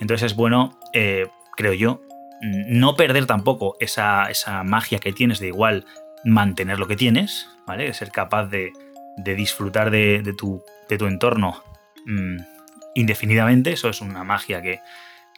Entonces 0.00 0.32
es 0.32 0.36
bueno, 0.36 0.78
eh, 0.92 1.28
creo 1.56 1.72
yo, 1.72 2.02
no 2.42 2.96
perder 2.96 3.26
tampoco 3.26 3.76
esa, 3.80 4.28
magia 4.64 4.98
que 4.98 5.12
tienes 5.12 5.38
de 5.38 5.48
igual 5.48 5.84
mantener 6.24 6.78
lo 6.78 6.88
que 6.88 6.96
tienes, 6.96 7.48
¿vale? 7.66 7.84
De 7.84 7.94
ser 7.94 8.10
capaz 8.10 8.46
de, 8.46 8.72
disfrutar 9.16 9.90
de, 9.90 10.34
tu, 10.36 10.62
de, 10.88 10.98
tu, 10.98 11.06
entorno 11.06 11.62
mm, 12.06 12.36
indefinidamente, 12.94 13.72
eso 13.72 13.88
es 13.88 14.00
una 14.00 14.24
magia 14.24 14.60
que, 14.60 14.80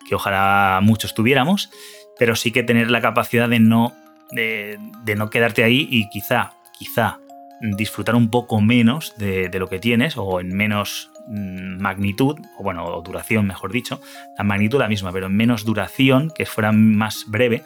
que 0.09 0.15
ojalá 0.15 0.81
muchos 0.83 1.15
tuviéramos 1.15 1.71
pero 2.19 2.37
sí 2.37 2.53
que 2.53 2.63
tener 2.63 2.91
la 2.91 3.01
capacidad 3.01 3.49
de 3.49 3.61
no, 3.61 3.95
de, 4.31 4.79
no 5.17 5.31
quedarte 5.31 5.65
ahí 5.65 5.89
y 5.91 6.09
quizá, 6.09 6.53
quizá 6.79 7.19
disfrutar 7.61 8.15
un 8.15 8.31
poco 8.31 8.61
menos 8.61 9.15
de, 9.17 9.51
lo 9.59 9.69
que 9.69 9.79
tienes 9.79 10.17
o 10.17 10.41
en 10.41 10.55
menos 10.55 11.11
mm, 11.29 11.81
magnitud, 11.81 12.39
o 12.59 12.63
bueno, 12.63 12.85
o 12.85 13.03
duración, 13.03 13.47
mejor 13.47 13.73
dicho, 13.73 14.01
la 14.37 14.45
magnitud 14.45 14.79
la 14.79 14.89
misma, 14.89 15.13
pero 15.13 15.27
en 15.27 15.37
menos 15.37 15.65
duración, 15.65 16.31
que 16.31 16.47
fuera 16.47 16.73
más 16.73 17.25
breve, 17.29 17.63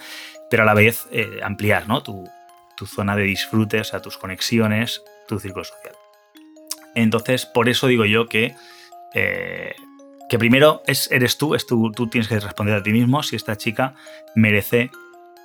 pero 0.51 0.63
a 0.63 0.67
la 0.67 0.75
vez 0.75 1.09
eh, 1.13 1.41
ampliar 1.43 1.89
¿no? 1.89 2.03
tu, 2.03 2.29
zona 2.87 3.17
de 3.17 3.25
disfrute, 3.25 3.81
o 3.81 3.85
sea, 3.85 4.01
tus 4.01 4.19
conexiones, 4.19 5.03
tu 5.27 5.41
círculo 5.41 5.65
social. 5.65 5.95
Entonces, 6.95 7.45
por 7.45 7.69
eso 7.69 7.89
digo 7.89 8.05
yo 8.05 8.29
que, 8.29 8.55
eh, 9.15 9.75
que 10.29 10.39
primero 10.39 10.83
es, 10.87 11.11
eres 11.11 11.39
tú, 11.39 11.55
es 11.55 11.67
tú, 11.67 11.91
tú 11.93 12.09
tienes 12.09 12.29
que 12.29 12.39
responder 12.39 12.75
a 12.77 12.83
ti 12.83 12.93
mismo 12.93 13.23
si 13.23 13.37
esta 13.37 13.57
chica 13.57 13.95
merece, 14.35 14.91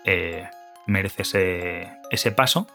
eh, 0.06 0.48
merece 0.88 1.22
ese, 1.22 1.91
ese 2.12 2.32
paso 2.32 2.67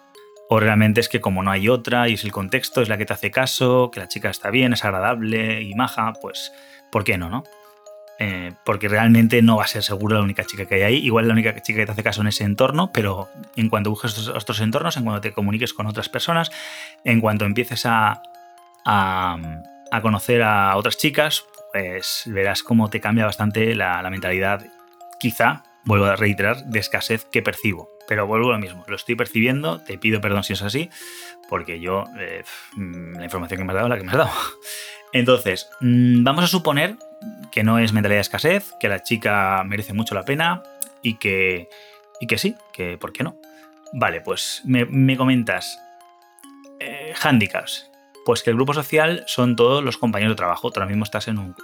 o 0.48 0.60
realmente 0.60 1.00
es 1.00 1.08
que 1.08 1.20
como 1.20 1.42
no 1.42 1.50
hay 1.50 1.68
otra 1.68 2.08
y 2.08 2.14
es 2.14 2.24
el 2.24 2.32
contexto, 2.32 2.80
es 2.80 2.88
la 2.88 2.96
que 2.96 3.04
te 3.04 3.12
hace 3.12 3.30
caso, 3.30 3.90
que 3.92 4.00
la 4.00 4.08
chica 4.08 4.30
está 4.30 4.50
bien, 4.50 4.72
es 4.72 4.84
agradable 4.84 5.62
y 5.62 5.74
maja, 5.74 6.14
pues 6.22 6.52
¿por 6.90 7.04
qué 7.04 7.18
no, 7.18 7.28
no? 7.28 7.44
Eh, 8.20 8.52
porque 8.64 8.88
realmente 8.88 9.42
no 9.42 9.58
va 9.58 9.64
a 9.64 9.68
ser 9.68 9.84
seguro 9.84 10.16
la 10.16 10.22
única 10.22 10.44
chica 10.44 10.66
que 10.66 10.76
hay 10.76 10.82
ahí. 10.82 10.96
Igual 10.96 11.28
la 11.28 11.34
única 11.34 11.54
chica 11.62 11.78
que 11.78 11.86
te 11.86 11.92
hace 11.92 12.02
caso 12.02 12.22
en 12.22 12.28
ese 12.28 12.42
entorno, 12.44 12.90
pero 12.92 13.28
en 13.54 13.68
cuanto 13.68 13.90
busques 13.90 14.26
otros, 14.28 14.60
entornos, 14.60 14.96
en 14.96 15.04
cuanto 15.04 15.20
te 15.20 15.32
comuniques 15.32 15.72
con 15.72 15.86
otras 15.86 16.08
personas, 16.08 16.50
en 17.04 17.20
cuanto 17.20 17.44
empieces 17.44 17.86
a, 17.86 18.22
a, 18.84 19.38
conocer 20.02 20.42
a 20.42 20.76
otras 20.76 20.96
chicas, 20.96 21.44
pues 21.72 22.24
verás 22.26 22.62
cómo 22.62 22.90
te 22.90 23.00
cambia 23.00 23.26
bastante 23.26 23.74
la, 23.74 24.08
mentalidad, 24.10 24.66
quizá, 25.20 25.64
vuelvo 25.84 26.06
a 26.06 26.16
reiterar, 26.16 26.64
de 26.64 26.78
escasez 26.78 27.24
que 27.24 27.42
percibo. 27.42 27.90
Pero 28.06 28.26
vuelvo 28.26 28.50
a 28.50 28.52
lo 28.52 28.58
mismo, 28.58 28.84
lo 28.88 28.96
estoy 28.96 29.16
percibiendo, 29.16 29.80
te 29.80 29.98
pido 29.98 30.20
perdón 30.20 30.42
si 30.42 30.54
es 30.54 30.62
así, 30.62 30.88
porque 31.48 31.78
yo, 31.80 32.04
eh, 32.18 32.42
la 32.76 33.24
información 33.24 33.58
que 33.58 33.64
me 33.64 33.72
has 33.72 33.76
dado 33.76 33.86
es 33.86 33.90
la 33.90 33.98
que 33.98 34.04
me 34.04 34.10
has 34.12 34.18
dado. 34.18 34.30
Entonces, 35.12 35.68
mm, 35.80 36.24
vamos 36.24 36.44
a 36.44 36.48
suponer 36.48 36.96
que 37.50 37.62
no 37.62 37.78
es 37.78 37.92
mentalidad 37.92 38.18
de 38.18 38.22
escasez, 38.22 38.72
que 38.80 38.88
la 38.88 39.02
chica 39.02 39.62
merece 39.64 39.92
mucho 39.92 40.14
la 40.14 40.24
pena 40.24 40.62
y 41.02 41.14
que, 41.14 41.68
y 42.20 42.26
que 42.26 42.38
sí, 42.38 42.54
que 42.72 42.96
¿por 42.98 43.12
qué 43.12 43.24
no? 43.24 43.38
Vale, 43.92 44.20
pues 44.20 44.62
me, 44.64 45.16
comentas, 45.16 45.80
eh, 46.78 47.14
handicaps. 47.20 47.87
Pues 48.28 48.42
que 48.42 48.50
el 48.50 48.56
grupo 48.56 48.74
social 48.74 49.24
son 49.26 49.56
todos 49.56 49.82
los 49.82 49.96
compañeros 49.96 50.32
de 50.32 50.36
trabajo, 50.36 50.70
tú 50.70 50.80
ahora 50.80 50.90
mismo 50.90 51.04
estás 51.04 51.28
en, 51.28 51.54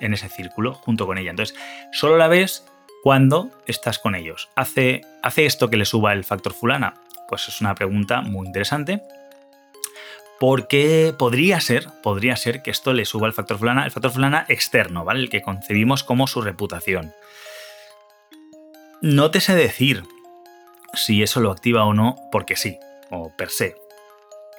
ese 0.00 0.30
círculo 0.30 0.72
junto 0.72 1.04
con 1.04 1.18
ella. 1.18 1.28
Entonces, 1.28 1.54
solo 1.92 2.16
la 2.16 2.26
ves 2.26 2.64
cuando 3.02 3.50
estás 3.66 3.98
con 3.98 4.14
ellos. 4.14 4.48
¿Hace, 4.56 5.02
¿Hace 5.22 5.44
esto 5.44 5.68
que 5.68 5.76
le 5.76 5.84
suba 5.84 6.14
el 6.14 6.24
factor 6.24 6.54
fulana? 6.54 6.94
Pues 7.28 7.48
es 7.48 7.60
una 7.60 7.74
pregunta 7.74 8.22
muy 8.22 8.46
interesante. 8.46 9.02
Porque 10.40 11.14
podría 11.18 11.60
ser, 11.60 11.86
podría 12.02 12.34
ser 12.36 12.62
que 12.62 12.70
esto 12.70 12.94
le 12.94 13.04
suba 13.04 13.26
el 13.26 13.34
factor 13.34 13.58
fulana, 13.58 13.84
el 13.84 13.90
factor 13.90 14.10
fulana 14.10 14.46
externo, 14.48 15.04
¿vale? 15.04 15.20
El 15.20 15.28
que 15.28 15.42
concebimos 15.42 16.02
como 16.02 16.26
su 16.26 16.40
reputación. 16.40 17.12
No 19.02 19.30
te 19.30 19.42
sé 19.42 19.54
decir 19.54 20.04
si 20.94 21.22
eso 21.22 21.40
lo 21.40 21.50
activa 21.50 21.84
o 21.84 21.92
no, 21.92 22.16
porque 22.32 22.56
sí, 22.56 22.78
o 23.10 23.36
per 23.36 23.50
se. 23.50 23.85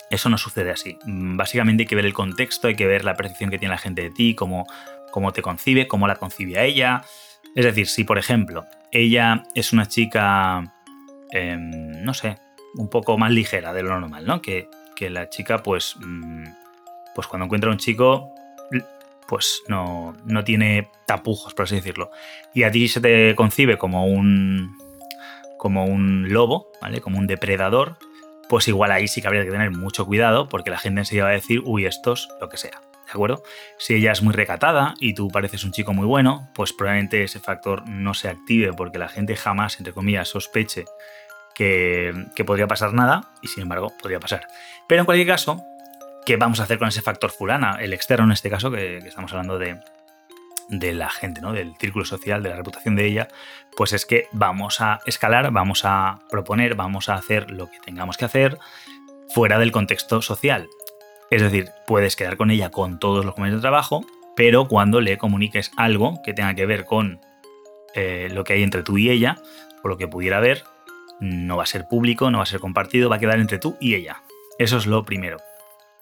Eso 0.10 0.30
no 0.30 0.38
sucede 0.38 0.72
así. 0.72 0.98
Básicamente 1.06 1.84
hay 1.84 1.88
que 1.88 1.96
ver 1.96 2.06
el 2.06 2.14
contexto, 2.14 2.68
hay 2.68 2.76
que 2.76 2.88
ver 2.88 3.04
la 3.04 3.16
percepción 3.16 3.50
que 3.50 3.58
tiene 3.58 3.74
la 3.74 3.80
gente 3.80 4.04
de 4.04 4.12
ti, 4.12 4.36
cómo, 4.36 4.66
cómo 5.12 5.34
te 5.34 5.42
concibe, 5.42 5.88
cómo 5.88 6.08
la 6.08 6.16
concibe 6.16 6.60
a 6.60 6.64
ella, 6.64 7.02
es 7.56 7.66
decir, 7.66 7.88
si 7.88 8.04
por 8.04 8.18
ejemplo 8.18 8.66
ella 8.92 9.44
es 9.56 9.74
una 9.74 9.88
chica, 9.88 10.76
em, 11.32 12.04
no 12.04 12.14
sé, 12.14 12.38
un 12.76 12.90
poco 12.90 13.18
más 13.18 13.32
ligera 13.32 13.74
de 13.74 13.84
lo 13.84 14.00
normal, 14.00 14.26
¿no? 14.26 14.42
Que, 14.42 14.70
la 15.00 15.30
chica, 15.30 15.62
pues, 15.62 15.96
mm, 16.00 16.46
pues 17.14 17.28
cuando 17.28 17.46
encuentra 17.46 17.70
a 17.70 17.74
un 17.74 17.78
chico, 17.78 18.32
pues 19.28 19.62
no, 19.68 20.16
no 20.26 20.44
tiene 20.44 20.90
tapujos, 21.06 21.54
por 21.54 21.66
así 21.66 21.76
decirlo. 21.76 22.10
Y 22.54 22.64
a 22.64 22.72
ti 22.72 22.88
se 22.88 23.02
te 23.02 23.36
concibe 23.36 23.78
como 23.78 24.08
un, 24.08 24.76
como 25.58 25.86
un 25.86 26.30
lobo, 26.30 26.72
¿vale? 26.82 27.02
Como 27.02 27.20
un 27.20 27.28
depredador, 27.28 27.98
pues 28.50 28.68
igual 28.68 28.92
ahí 28.92 29.08
sí 29.08 29.22
que 29.22 29.28
habría 29.28 29.44
que 29.44 29.52
tener 29.52 29.72
mucho 29.72 30.06
cuidado 30.06 30.50
porque 30.50 30.70
la 30.70 30.78
gente 30.78 31.02
enseguida 31.02 31.26
va 31.26 31.32
a 31.32 31.34
decir, 31.34 31.62
uy, 31.66 31.86
estos, 31.86 32.30
lo 32.40 32.50
que 32.50 32.58
sea. 32.58 32.82
¿de 33.08 33.12
acuerdo? 33.12 33.42
Si 33.78 33.96
ella 33.96 34.12
es 34.12 34.22
muy 34.22 34.34
recatada 34.34 34.94
y 35.00 35.14
tú 35.14 35.30
pareces 35.30 35.64
un 35.64 35.72
chico 35.72 35.94
muy 35.94 36.06
bueno, 36.06 36.50
pues 36.54 36.74
probablemente 36.74 37.24
ese 37.24 37.40
factor 37.40 37.88
no 37.88 38.14
se 38.14 38.28
active 38.28 38.74
porque 38.74 38.98
la 38.98 39.08
gente 39.08 39.36
jamás, 39.38 39.78
entre 39.78 39.94
comillas, 39.94 40.28
sospeche 40.28 40.86
que, 41.56 42.14
podría 42.46 42.68
pasar 42.68 42.94
nada 42.94 43.32
y 43.42 43.48
sin 43.48 43.64
embargo 43.64 43.94
podría 44.02 44.20
pasar. 44.20 44.46
Pero 44.88 45.02
en 45.02 45.06
cualquier 45.06 45.28
caso, 45.28 45.64
¿qué 46.26 46.36
vamos 46.36 46.60
a 46.60 46.64
hacer 46.64 46.78
con 46.78 46.90
ese 46.90 47.02
factor 47.02 47.32
fulana? 47.32 47.78
El 47.80 47.94
externo 47.94 48.26
en 48.26 48.34
este 48.34 48.50
caso, 48.50 48.70
que, 48.70 48.98
estamos 48.98 49.32
hablando 49.32 49.58
de, 49.58 49.80
de 50.70 50.94
la 50.94 51.10
gente, 51.10 51.42
¿no? 51.42 51.54
del 51.54 51.76
círculo 51.78 52.06
social, 52.06 52.44
de 52.44 52.50
la 52.50 52.56
reputación 52.56 52.96
de 52.96 53.06
ella, 53.06 53.28
pues 53.76 53.94
es 53.94 54.06
que 54.06 54.28
vamos 54.32 54.82
a 54.82 55.00
escalar, 55.06 55.52
vamos 55.52 55.84
a 55.86 56.20
proponer, 56.30 56.76
vamos 56.76 57.10
a 57.10 57.16
hacer 57.16 57.52
lo 57.52 57.70
que 57.70 57.80
tengamos 57.80 58.18
que 58.18 58.26
hacer 58.26 58.58
fuera 59.30 59.60
del 59.60 59.72
contexto 59.72 60.22
social. 60.22 60.68
Es 61.30 61.42
decir, 61.42 61.70
puedes 61.86 62.16
quedar 62.16 62.38
con 62.38 62.52
ella 62.52 62.70
con 62.70 63.00
todos 63.00 63.26
los 63.26 63.36
compañeros 63.36 63.62
de 63.62 63.68
trabajo, 63.68 64.06
pero 64.36 64.68
cuando 64.68 65.02
le 65.02 65.18
comuniques 65.18 65.72
algo 65.78 66.22
que 66.24 66.34
tenga 66.34 66.54
que 66.54 66.66
ver 66.66 66.86
con 66.86 67.20
eh, 67.96 68.30
lo 68.32 68.44
que 68.44 68.54
hay 68.54 68.64
entre 68.64 68.84
tú 68.84 68.98
y 68.98 69.10
ella, 69.10 69.38
o 69.84 69.88
lo 69.88 69.98
que 69.98 70.08
pudiera 70.08 70.38
haber, 70.38 70.64
no 71.20 71.58
va 71.58 71.64
a 71.64 71.68
ser 71.68 71.88
público, 71.88 72.30
no 72.30 72.38
va 72.38 72.44
a 72.44 72.48
ser 72.48 72.60
compartido, 72.60 73.10
va 73.10 73.18
a 73.18 73.20
quedar 73.20 73.40
entre 73.40 73.58
tú 73.58 73.76
y 73.80 73.96
ella. 73.96 74.22
Eso 74.60 74.78
es 74.78 74.86
lo 74.86 75.04
primero. 75.06 75.38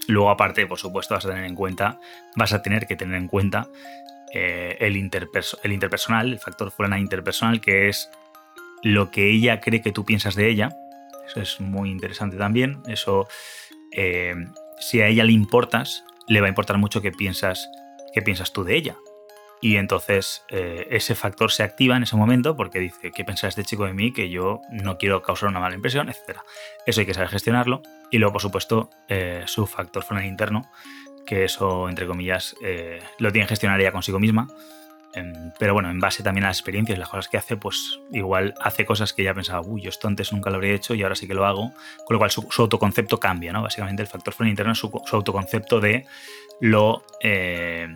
Luego, 0.07 0.29
aparte, 0.29 0.67
por 0.67 0.77
supuesto, 0.77 1.15
vas 1.15 1.25
a 1.25 1.29
tener 1.29 1.45
en 1.45 1.55
cuenta, 1.55 1.99
vas 2.35 2.53
a 2.53 2.61
tener 2.61 2.85
que 2.85 2.95
tener 2.95 3.15
en 3.15 3.27
cuenta 3.27 3.67
eh, 4.37 4.75
el, 4.81 4.97
el, 4.97 5.71
interpersonal, 5.71 6.33
el 6.33 6.39
factor 6.39 6.69
fulana 6.69 6.99
interpersonal, 6.99 7.61
que 7.61 7.87
es 7.87 8.09
lo 8.83 9.09
que 9.09 9.31
ella 9.31 9.61
cree 9.61 9.81
que 9.81 9.93
tú 9.93 10.03
piensas 10.03 10.35
de 10.35 10.49
ella. 10.49 10.75
Eso 11.25 11.39
es 11.39 11.61
muy 11.61 11.89
interesante 11.89 12.35
también. 12.35 12.83
Eso 12.85 13.29
eh, 13.93 14.35
si 14.77 14.99
a 14.99 15.07
ella 15.07 15.23
le 15.23 15.31
importas, 15.31 16.03
le 16.27 16.41
va 16.41 16.47
a 16.47 16.49
importar 16.49 16.77
mucho 16.77 17.01
qué 17.01 17.13
piensas, 17.13 17.69
qué 18.13 18.21
piensas 18.21 18.51
tú 18.51 18.65
de 18.65 18.75
ella. 18.75 18.97
Y 19.61 19.77
entonces 19.77 20.43
eh, 20.49 20.85
ese 20.91 21.15
factor 21.15 21.49
se 21.49 21.63
activa 21.63 21.95
en 21.95 22.03
ese 22.03 22.17
momento 22.17 22.57
porque 22.57 22.79
dice, 22.79 23.13
¿qué 23.13 23.23
piensa 23.23 23.47
este 23.47 23.63
chico 23.63 23.85
de 23.85 23.93
mí? 23.93 24.11
Que 24.11 24.29
yo 24.29 24.59
no 24.69 24.97
quiero 24.97 25.21
causar 25.21 25.47
una 25.47 25.61
mala 25.61 25.75
impresión, 25.75 26.09
etc. 26.09 26.39
Eso 26.85 26.99
hay 26.99 27.05
que 27.05 27.13
saber 27.13 27.29
gestionarlo. 27.29 27.81
Y 28.11 28.17
luego, 28.17 28.33
por 28.33 28.41
supuesto, 28.41 28.89
su 29.45 29.65
factor 29.65 30.03
frontal 30.03 30.27
interno, 30.27 30.69
que 31.25 31.43
eso, 31.43 31.89
entre 31.89 32.07
comillas, 32.07 32.55
eh, 32.61 32.99
lo 33.19 33.31
tiene 33.31 33.45
que 33.45 33.51
gestionar 33.51 33.79
ella 33.79 33.91
consigo 33.91 34.19
misma 34.19 34.47
Em, 35.15 35.51
pero 35.57 35.73
bueno, 35.73 35.89
en 35.89 36.01
base 36.01 36.23
también 36.23 36.43
a 36.43 36.49
las 36.49 36.57
experiencias, 36.57 36.99
las 36.99 37.07
cosas 37.07 37.29
que 37.29 37.37
hace, 37.37 37.55
pues 37.55 38.01
igual 38.11 38.53
hace 38.59 38.85
cosas 38.85 39.13
que 39.13 39.23
ya 39.23 39.33
pensaba, 39.33 39.61
uy, 39.61 39.81
yo 39.81 39.89
esto 39.89 40.09
antes 40.09 40.33
nunca 40.33 40.49
lo 40.49 40.57
habría 40.57 40.73
hecho 40.73 40.93
y 40.93 41.03
ahora 41.03 41.15
sí 41.15 41.25
que 41.25 41.33
lo 41.33 41.45
hago, 41.45 41.71
con 42.05 42.15
lo 42.15 42.17
cual 42.17 42.31
su, 42.31 42.45
autoconcepto 42.57 43.17
cambia, 43.17 43.53
¿no? 43.53 43.61
Básicamente 43.61 44.01
el 44.01 44.09
factor 44.09 44.33
fuera 44.33 44.49
interno 44.49 44.73
es 44.73 44.77
su, 44.77 44.91
autoconcepto 45.13 45.79
de 45.79 46.05
lo, 46.59 47.05
eh, 47.21 47.95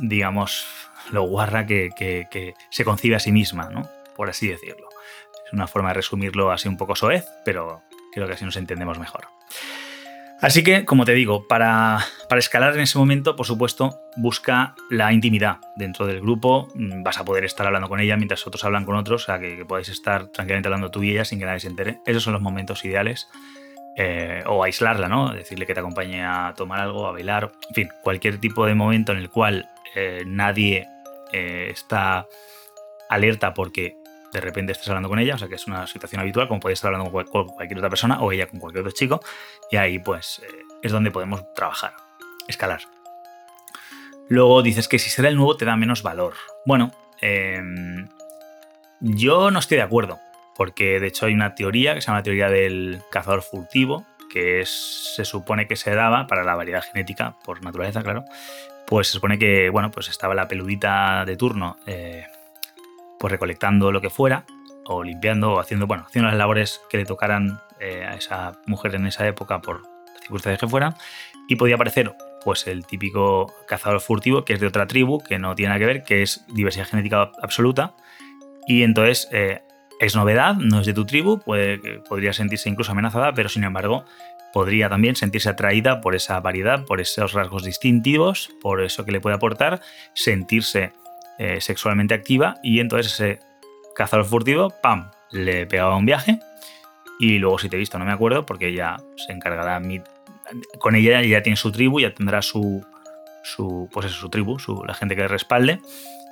digamos, 0.00 0.66
lo 1.12 1.22
guarra 1.22 1.66
que, 1.66 1.90
que, 1.96 2.54
se 2.68 2.84
concibe 2.84 3.14
a 3.14 3.20
sí 3.20 3.30
misma, 3.30 3.70
¿no? 3.70 3.88
Por 4.16 4.28
así 4.28 4.48
decirlo. 4.48 4.88
Es 5.46 5.52
una 5.52 5.68
forma 5.68 5.90
de 5.90 5.94
resumirlo 5.94 6.50
así 6.50 6.66
un 6.66 6.76
poco 6.76 6.96
soez, 6.96 7.26
pero 7.44 7.82
creo 8.12 8.26
que 8.26 8.32
así 8.32 8.44
nos 8.44 8.56
entendemos 8.56 8.98
mejor. 8.98 9.28
Así 10.40 10.62
que, 10.62 10.86
como 10.86 11.04
te 11.04 11.12
digo, 11.12 11.46
para, 11.46 11.98
escalar 12.30 12.74
en 12.74 12.80
ese 12.80 12.98
momento, 12.98 13.36
por 13.36 13.44
supuesto, 13.44 14.00
busca 14.16 14.74
la 14.88 15.12
intimidad 15.12 15.58
dentro 15.76 16.06
del 16.06 16.22
grupo. 16.22 16.68
Mm, 16.74 17.02
vas 17.02 17.18
a 17.18 17.24
poder 17.24 17.44
estar 17.44 17.66
hablando 17.66 17.90
con 17.90 18.00
ella 18.00 18.16
mientras 18.16 18.46
otros 18.46 18.64
hablan 18.64 18.86
con 18.86 18.96
otros, 18.96 19.24
o 19.24 19.26
sea, 19.26 19.38
que, 19.38 19.64
podáis 19.66 19.90
estar 19.90 20.28
tranquilamente 20.28 20.68
hablando 20.68 20.90
tú 20.90 21.02
y 21.02 21.10
ella 21.10 21.26
sin 21.26 21.38
que 21.38 21.44
nadie 21.44 21.60
se 21.60 21.68
entere. 21.68 22.00
Esos 22.06 22.22
son 22.22 22.32
los 22.32 22.40
momentos 22.40 22.84
ideales. 22.86 23.28
Eh, 23.96 24.42
o 24.46 24.64
aislarla, 24.64 25.08
¿no? 25.08 25.34
Decirle 25.34 25.66
que 25.66 25.74
te 25.74 25.80
acompañe 25.80 26.24
a 26.24 26.54
tomar 26.56 26.80
algo, 26.80 27.06
a 27.06 27.12
bailar, 27.12 27.52
en 27.68 27.74
fin, 27.74 27.88
cualquier 28.02 28.38
tipo 28.38 28.64
de 28.64 28.74
momento 28.74 29.12
en 29.12 29.18
el 29.18 29.28
cual 29.28 29.68
eh, 29.94 30.22
nadie 30.26 30.86
eh, 31.32 31.68
está 31.70 32.26
alerta 33.10 33.52
porque 33.52 33.99
de 34.32 34.40
repente 34.40 34.72
estás 34.72 34.88
hablando 34.88 35.08
con 35.08 35.18
ella, 35.18 35.34
o 35.34 35.38
sea 35.38 35.48
que 35.48 35.56
es 35.56 35.66
una 35.66 35.86
situación 35.86 36.20
habitual, 36.20 36.48
como 36.48 36.60
podéis 36.60 36.78
estar 36.78 36.92
hablando 36.92 37.10
con 37.30 37.48
cualquier 37.48 37.78
otra 37.78 37.90
persona 37.90 38.20
o 38.20 38.32
ella 38.32 38.46
con 38.46 38.60
cualquier 38.60 38.82
otro 38.82 38.96
chico, 38.96 39.20
y 39.70 39.76
ahí 39.76 39.98
pues 39.98 40.40
eh, 40.44 40.64
es 40.82 40.92
donde 40.92 41.10
podemos 41.10 41.42
trabajar, 41.54 41.92
escalar. 42.48 42.82
Luego 44.28 44.62
dices 44.62 44.86
que 44.86 44.98
si 44.98 45.10
será 45.10 45.28
el 45.28 45.36
nuevo 45.36 45.56
te 45.56 45.64
da 45.64 45.76
menos 45.76 46.02
valor. 46.02 46.34
Bueno, 46.64 46.92
em, 47.20 48.08
yo 49.00 49.50
no 49.50 49.58
estoy 49.58 49.78
de 49.78 49.82
acuerdo, 49.82 50.20
porque 50.56 51.00
de 51.00 51.08
hecho 51.08 51.26
hay 51.26 51.34
una 51.34 51.54
teoría 51.54 51.94
que 51.94 52.00
se 52.00 52.06
llama 52.06 52.20
la 52.20 52.24
teoría 52.24 52.48
del 52.48 53.02
cazador 53.10 53.42
furtivo, 53.42 54.06
que 54.30 54.62
se 54.64 55.24
supone 55.24 55.66
que 55.66 55.74
se 55.74 55.94
daba 55.94 56.26
para 56.26 56.44
la 56.44 56.54
variedad 56.54 56.82
genética, 56.82 57.34
por 57.44 57.62
naturaleza, 57.62 58.02
claro. 58.02 58.24
Pues 58.86 59.08
se 59.08 59.14
supone 59.14 59.38
que, 59.38 59.68
bueno, 59.70 59.90
pues 59.90 60.08
estaba 60.08 60.34
la 60.34 60.48
peludita 60.48 61.24
de 61.24 61.36
turno. 61.36 61.76
Eh, 61.86 62.24
pues 63.20 63.30
recolectando 63.30 63.92
lo 63.92 64.00
que 64.00 64.08
fuera, 64.08 64.46
o 64.86 65.04
limpiando, 65.04 65.52
o 65.52 65.60
haciendo, 65.60 65.86
bueno, 65.86 66.04
haciendo 66.06 66.28
las 66.28 66.38
labores 66.38 66.80
que 66.88 66.96
le 66.96 67.04
tocaran 67.04 67.60
eh, 67.78 68.04
a 68.04 68.14
esa 68.14 68.58
mujer 68.66 68.94
en 68.94 69.06
esa 69.06 69.28
época 69.28 69.60
por 69.60 69.82
las 69.82 70.20
circunstancias 70.22 70.58
que 70.58 70.66
fueran, 70.66 70.94
y 71.46 71.56
podía 71.56 71.74
aparecer 71.74 72.12
pues 72.42 72.66
el 72.66 72.86
típico 72.86 73.52
cazador 73.68 74.00
furtivo 74.00 74.46
que 74.46 74.54
es 74.54 74.60
de 74.60 74.66
otra 74.66 74.86
tribu, 74.86 75.22
que 75.22 75.38
no 75.38 75.54
tiene 75.54 75.68
nada 75.68 75.78
que 75.78 75.84
ver, 75.84 76.02
que 76.02 76.22
es 76.22 76.46
diversidad 76.48 76.86
genética 76.86 77.30
absoluta. 77.42 77.94
Y 78.66 78.82
entonces 78.82 79.28
eh, 79.32 79.60
es 80.00 80.16
novedad, 80.16 80.54
no 80.54 80.80
es 80.80 80.86
de 80.86 80.94
tu 80.94 81.04
tribu, 81.04 81.40
puede, 81.40 82.00
podría 82.08 82.32
sentirse 82.32 82.70
incluso 82.70 82.92
amenazada, 82.92 83.34
pero 83.34 83.50
sin 83.50 83.64
embargo 83.64 84.06
podría 84.54 84.88
también 84.88 85.14
sentirse 85.14 85.50
atraída 85.50 86.00
por 86.00 86.14
esa 86.14 86.40
variedad, 86.40 86.84
por 86.86 87.00
esos 87.00 87.34
rasgos 87.34 87.64
distintivos, 87.64 88.50
por 88.62 88.80
eso 88.80 89.04
que 89.04 89.12
le 89.12 89.20
puede 89.20 89.36
aportar, 89.36 89.80
sentirse 90.14 90.92
eh, 91.42 91.58
sexualmente 91.62 92.12
activa 92.12 92.56
y 92.62 92.80
entonces 92.80 93.14
ese 93.14 93.40
cazador 93.94 94.26
furtivo, 94.26 94.68
¡pam!, 94.82 95.10
le 95.30 95.66
pegaba 95.66 95.96
un 95.96 96.04
viaje 96.04 96.38
y 97.18 97.38
luego 97.38 97.58
si 97.58 97.70
te 97.70 97.76
he 97.76 97.78
visto 97.78 97.98
no 97.98 98.04
me 98.04 98.12
acuerdo 98.12 98.44
porque 98.44 98.68
ella 98.68 98.98
se 99.16 99.32
encargará 99.32 99.80
con 100.78 100.96
ella 100.96 101.22
ya 101.22 101.42
tiene 101.42 101.56
su 101.56 101.72
tribu 101.72 101.98
ya 101.98 102.12
tendrá 102.12 102.42
su 102.42 102.84
su 103.42 103.88
pues 103.90 104.10
su 104.10 104.28
tribu 104.28 104.58
la 104.86 104.92
gente 104.92 105.16
que 105.16 105.22
le 105.22 105.28
respalde 105.28 105.80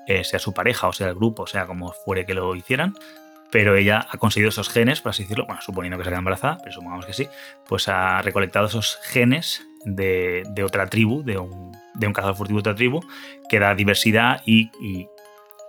eh, 0.06 0.24
sea 0.24 0.38
su 0.38 0.52
pareja 0.52 0.88
o 0.88 0.92
sea 0.92 1.08
el 1.08 1.14
grupo 1.14 1.46
sea 1.46 1.64
como 1.64 1.90
fuere 1.92 2.26
que 2.26 2.34
lo 2.34 2.54
hicieran 2.54 2.94
pero 3.50 3.76
ella 3.76 4.06
ha 4.10 4.18
conseguido 4.18 4.50
esos 4.50 4.68
genes, 4.68 5.00
por 5.00 5.08
así 5.08 5.22
decirlo, 5.22 5.46
bueno, 5.46 5.62
suponiendo 5.62 5.96
que 5.96 6.04
se 6.04 6.10
queda 6.10 6.18
embarazada, 6.18 6.58
pero 6.58 6.70
supongamos 6.70 7.06
que 7.06 7.14
sí, 7.14 7.28
pues 7.66 7.88
ha 7.88 8.20
recolectado 8.20 8.66
esos 8.66 8.98
genes 9.04 9.66
de, 9.84 10.44
otra 10.64 10.86
tribu, 10.86 11.22
de 11.22 11.38
un, 11.38 11.72
de 11.94 12.06
un, 12.06 12.12
cazador 12.12 12.36
furtivo 12.36 12.58
de 12.58 12.60
otra 12.60 12.74
tribu, 12.74 13.00
que 13.48 13.58
da 13.58 13.74
diversidad 13.74 14.42
y, 14.44 14.70
y, 14.80 15.08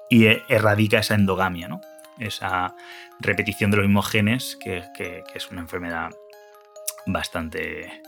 y 0.09 0.25
erradica 0.47 0.99
esa 0.99 1.15
endogamia, 1.15 1.67
¿no? 1.67 1.81
esa 2.19 2.75
repetición 3.19 3.71
de 3.71 3.77
los 3.77 3.85
mismos 3.85 4.07
genes, 4.07 4.57
que, 4.61 4.83
es 5.33 5.51
una 5.51 5.61
enfermedad 5.61 6.09
bastante, 7.05 8.01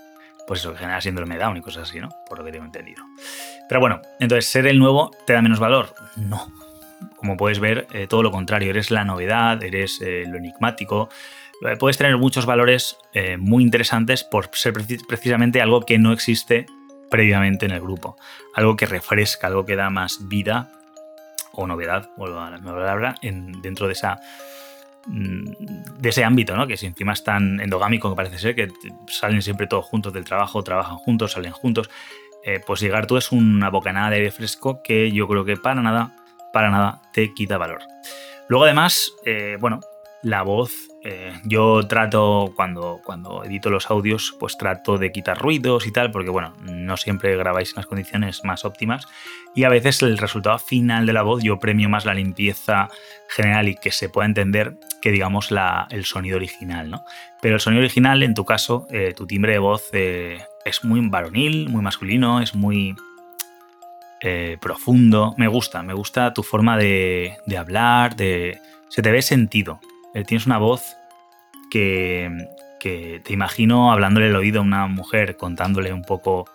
pues 0.47 0.59
eso, 0.59 0.73
que 0.73 0.79
genera 0.79 1.01
síndrome 1.01 1.35
de 1.35 1.41
Down 1.41 1.57
y 1.57 1.61
cosas 1.61 1.89
así, 1.89 1.99
¿no? 1.99 2.09
Por 2.27 2.39
lo 2.39 2.45
que 2.45 2.51
tengo 2.51 2.65
entendido. 2.65 3.03
Pero 3.67 3.79
bueno, 3.79 4.01
entonces, 4.19 4.45
¿ser 4.45 4.67
el 4.67 4.77
nuevo 4.77 5.11
te 5.25 5.33
da 5.33 5.41
menos 5.41 5.59
valor? 5.59 5.93
No. 6.17 6.51
Como 7.15 7.35
puedes 7.35 7.59
ver, 7.59 7.87
eh, 7.93 8.07
todo 8.07 8.21
lo 8.21 8.31
contrario, 8.31 8.69
eres 8.69 8.91
la 8.91 9.03
novedad, 9.03 9.63
eres 9.63 10.01
eh, 10.01 10.25
lo 10.27 10.37
enigmático. 10.37 11.09
Eh, 11.67 11.75
puedes 11.77 11.97
tener 11.97 12.17
muchos 12.17 12.45
valores 12.45 12.97
muy 13.37 13.63
interesantes 13.63 14.23
por 14.23 14.49
ser 14.53 14.73
precisamente 15.07 15.61
algo 15.61 15.81
que 15.81 15.99
no 15.99 16.11
existe 16.11 16.65
previamente 17.11 17.65
en 17.65 17.71
el 17.71 17.81
grupo. 17.81 18.17
Algo 18.55 18.75
que 18.75 18.87
refresca, 18.87 19.47
algo 19.47 19.65
que 19.65 19.75
da 19.75 19.91
más 19.91 20.27
vida 20.27 20.71
o 21.51 21.67
novedad, 21.67 22.09
o 22.17 22.27
la 22.27 22.59
palabra, 22.63 23.15
en, 23.21 23.61
dentro 23.61 23.85
de 23.87 23.93
esa 23.93 24.19
mm, 25.05 25.43
de 25.99 26.09
ese 26.09 26.23
ámbito, 26.23 26.55
¿no? 26.55 26.65
Que 26.65 26.77
si 26.77 26.87
encima 26.87 27.13
es 27.13 27.23
tan 27.23 27.59
endogámico 27.59 28.09
que 28.09 28.15
parece 28.15 28.39
ser, 28.39 28.55
que 28.55 28.69
salen 29.07 29.41
siempre 29.41 29.67
todos 29.67 29.85
juntos 29.85 30.13
del 30.13 30.23
trabajo, 30.23 30.63
trabajan 30.63 30.95
juntos, 30.95 31.33
salen 31.33 31.51
juntos, 31.51 31.89
eh, 32.45 32.61
pues 32.65 32.79
llegar 32.79 33.05
tú 33.05 33.17
es 33.17 33.31
una 33.31 33.69
bocanada 33.69 34.09
de 34.09 34.15
aire 34.15 34.31
fresco 34.31 34.81
que 34.81 35.11
yo 35.11 35.27
creo 35.27 35.45
que 35.45 35.57
para 35.57 35.81
nada, 35.81 36.15
para 36.53 36.71
nada 36.71 37.01
te 37.13 37.33
quita 37.33 37.57
valor. 37.57 37.81
Luego 38.47 38.63
además, 38.65 39.13
eh, 39.25 39.57
bueno, 39.59 39.81
la 40.23 40.41
voz. 40.41 40.90
Eh, 41.03 41.33
yo 41.45 41.87
trato, 41.87 42.53
cuando, 42.55 43.01
cuando 43.03 43.43
edito 43.43 43.71
los 43.71 43.89
audios, 43.89 44.35
pues 44.39 44.55
trato 44.55 44.99
de 44.99 45.11
quitar 45.11 45.39
ruidos 45.39 45.87
y 45.87 45.91
tal, 45.91 46.11
porque 46.11 46.29
bueno, 46.29 46.53
no 46.61 46.95
siempre 46.95 47.35
grabáis 47.35 47.71
en 47.71 47.77
las 47.77 47.87
condiciones 47.87 48.43
más 48.43 48.65
óptimas. 48.65 49.07
Y 49.55 49.63
a 49.63 49.69
veces 49.69 50.03
el 50.03 50.17
resultado 50.19 50.59
final 50.59 51.07
de 51.07 51.13
la 51.13 51.23
voz 51.23 51.41
yo 51.41 51.59
premio 51.59 51.89
más 51.89 52.05
la 52.05 52.13
limpieza 52.13 52.89
general 53.29 53.67
y 53.67 53.75
que 53.75 53.91
se 53.91 54.09
pueda 54.09 54.27
entender 54.27 54.77
que 55.01 55.11
digamos 55.11 55.49
la, 55.49 55.87
el 55.89 56.05
sonido 56.05 56.37
original, 56.37 56.91
¿no? 56.91 57.03
Pero 57.41 57.55
el 57.55 57.61
sonido 57.61 57.81
original, 57.81 58.21
en 58.21 58.35
tu 58.35 58.45
caso, 58.45 58.85
eh, 58.91 59.13
tu 59.15 59.25
timbre 59.25 59.53
de 59.53 59.59
voz 59.59 59.89
eh, 59.93 60.37
es 60.65 60.83
muy 60.83 61.01
varonil, 61.09 61.69
muy 61.69 61.81
masculino, 61.81 62.41
es 62.41 62.53
muy 62.53 62.95
profundo. 64.61 65.33
Me 65.37 65.47
gusta, 65.47 65.81
me 65.81 65.95
gusta 65.95 66.31
tu 66.31 66.43
forma 66.43 66.77
de, 66.77 67.37
de 67.47 67.57
hablar, 67.57 68.15
de... 68.15 68.59
Se 68.87 69.01
te 69.01 69.09
ve 69.09 69.23
sentido, 69.23 69.79
eh, 70.13 70.23
tienes 70.23 70.45
una 70.45 70.57
voz 70.57 70.95
que, 71.69 72.49
te 72.79 73.33
imagino 73.33 73.91
hablándole 73.91 74.27
el 74.27 74.35
oído 74.35 74.59
a 74.59 74.63
una 74.63 74.87
mujer, 74.87 75.37
contándole 75.37 75.93
un 75.93 76.01
poco, 76.01 76.45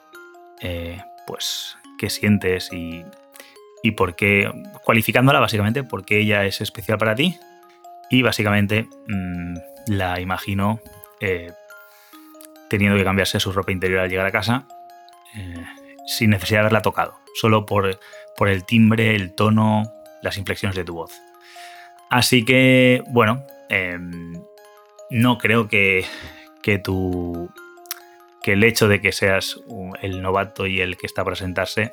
eh, 0.60 1.00
pues, 1.26 1.76
qué 1.98 2.10
sientes 2.10 2.72
y, 2.72 3.04
y 3.82 3.92
por 3.92 4.16
qué, 4.16 4.50
cualificándola 4.84 5.40
básicamente, 5.40 5.84
porque 5.84 6.18
ella 6.18 6.44
es 6.44 6.60
especial 6.60 6.98
para 6.98 7.14
ti. 7.14 7.38
Y 8.10 8.22
básicamente 8.22 8.88
mm, 9.08 9.56
la 9.88 10.20
imagino 10.20 10.80
eh, 11.20 11.52
teniendo 12.68 12.98
que 12.98 13.04
cambiarse 13.04 13.40
su 13.40 13.52
ropa 13.52 13.72
interior 13.72 14.00
al 14.00 14.10
llegar 14.10 14.26
a 14.26 14.32
casa 14.32 14.66
sin 16.06 16.30
necesidad 16.30 16.58
de 16.58 16.60
haberla 16.60 16.82
tocado, 16.82 17.18
solo 17.34 17.66
por, 17.66 18.00
por 18.36 18.48
el 18.48 18.64
timbre, 18.64 19.14
el 19.14 19.34
tono, 19.34 19.92
las 20.22 20.38
inflexiones 20.38 20.76
de 20.76 20.84
tu 20.84 20.94
voz. 20.94 21.12
Así 22.10 22.44
que, 22.44 23.02
bueno, 23.08 23.42
em, 23.68 24.32
no 25.10 25.38
creo 25.38 25.68
que, 25.68 26.04
que, 26.62 26.80
que 28.42 28.52
el 28.52 28.64
hecho 28.64 28.88
de 28.88 29.00
que 29.00 29.12
seas 29.12 29.60
el 30.02 30.22
novato 30.22 30.66
y 30.66 30.80
el 30.80 30.96
que 30.96 31.06
está 31.06 31.22
a 31.22 31.24
presentarse 31.24 31.92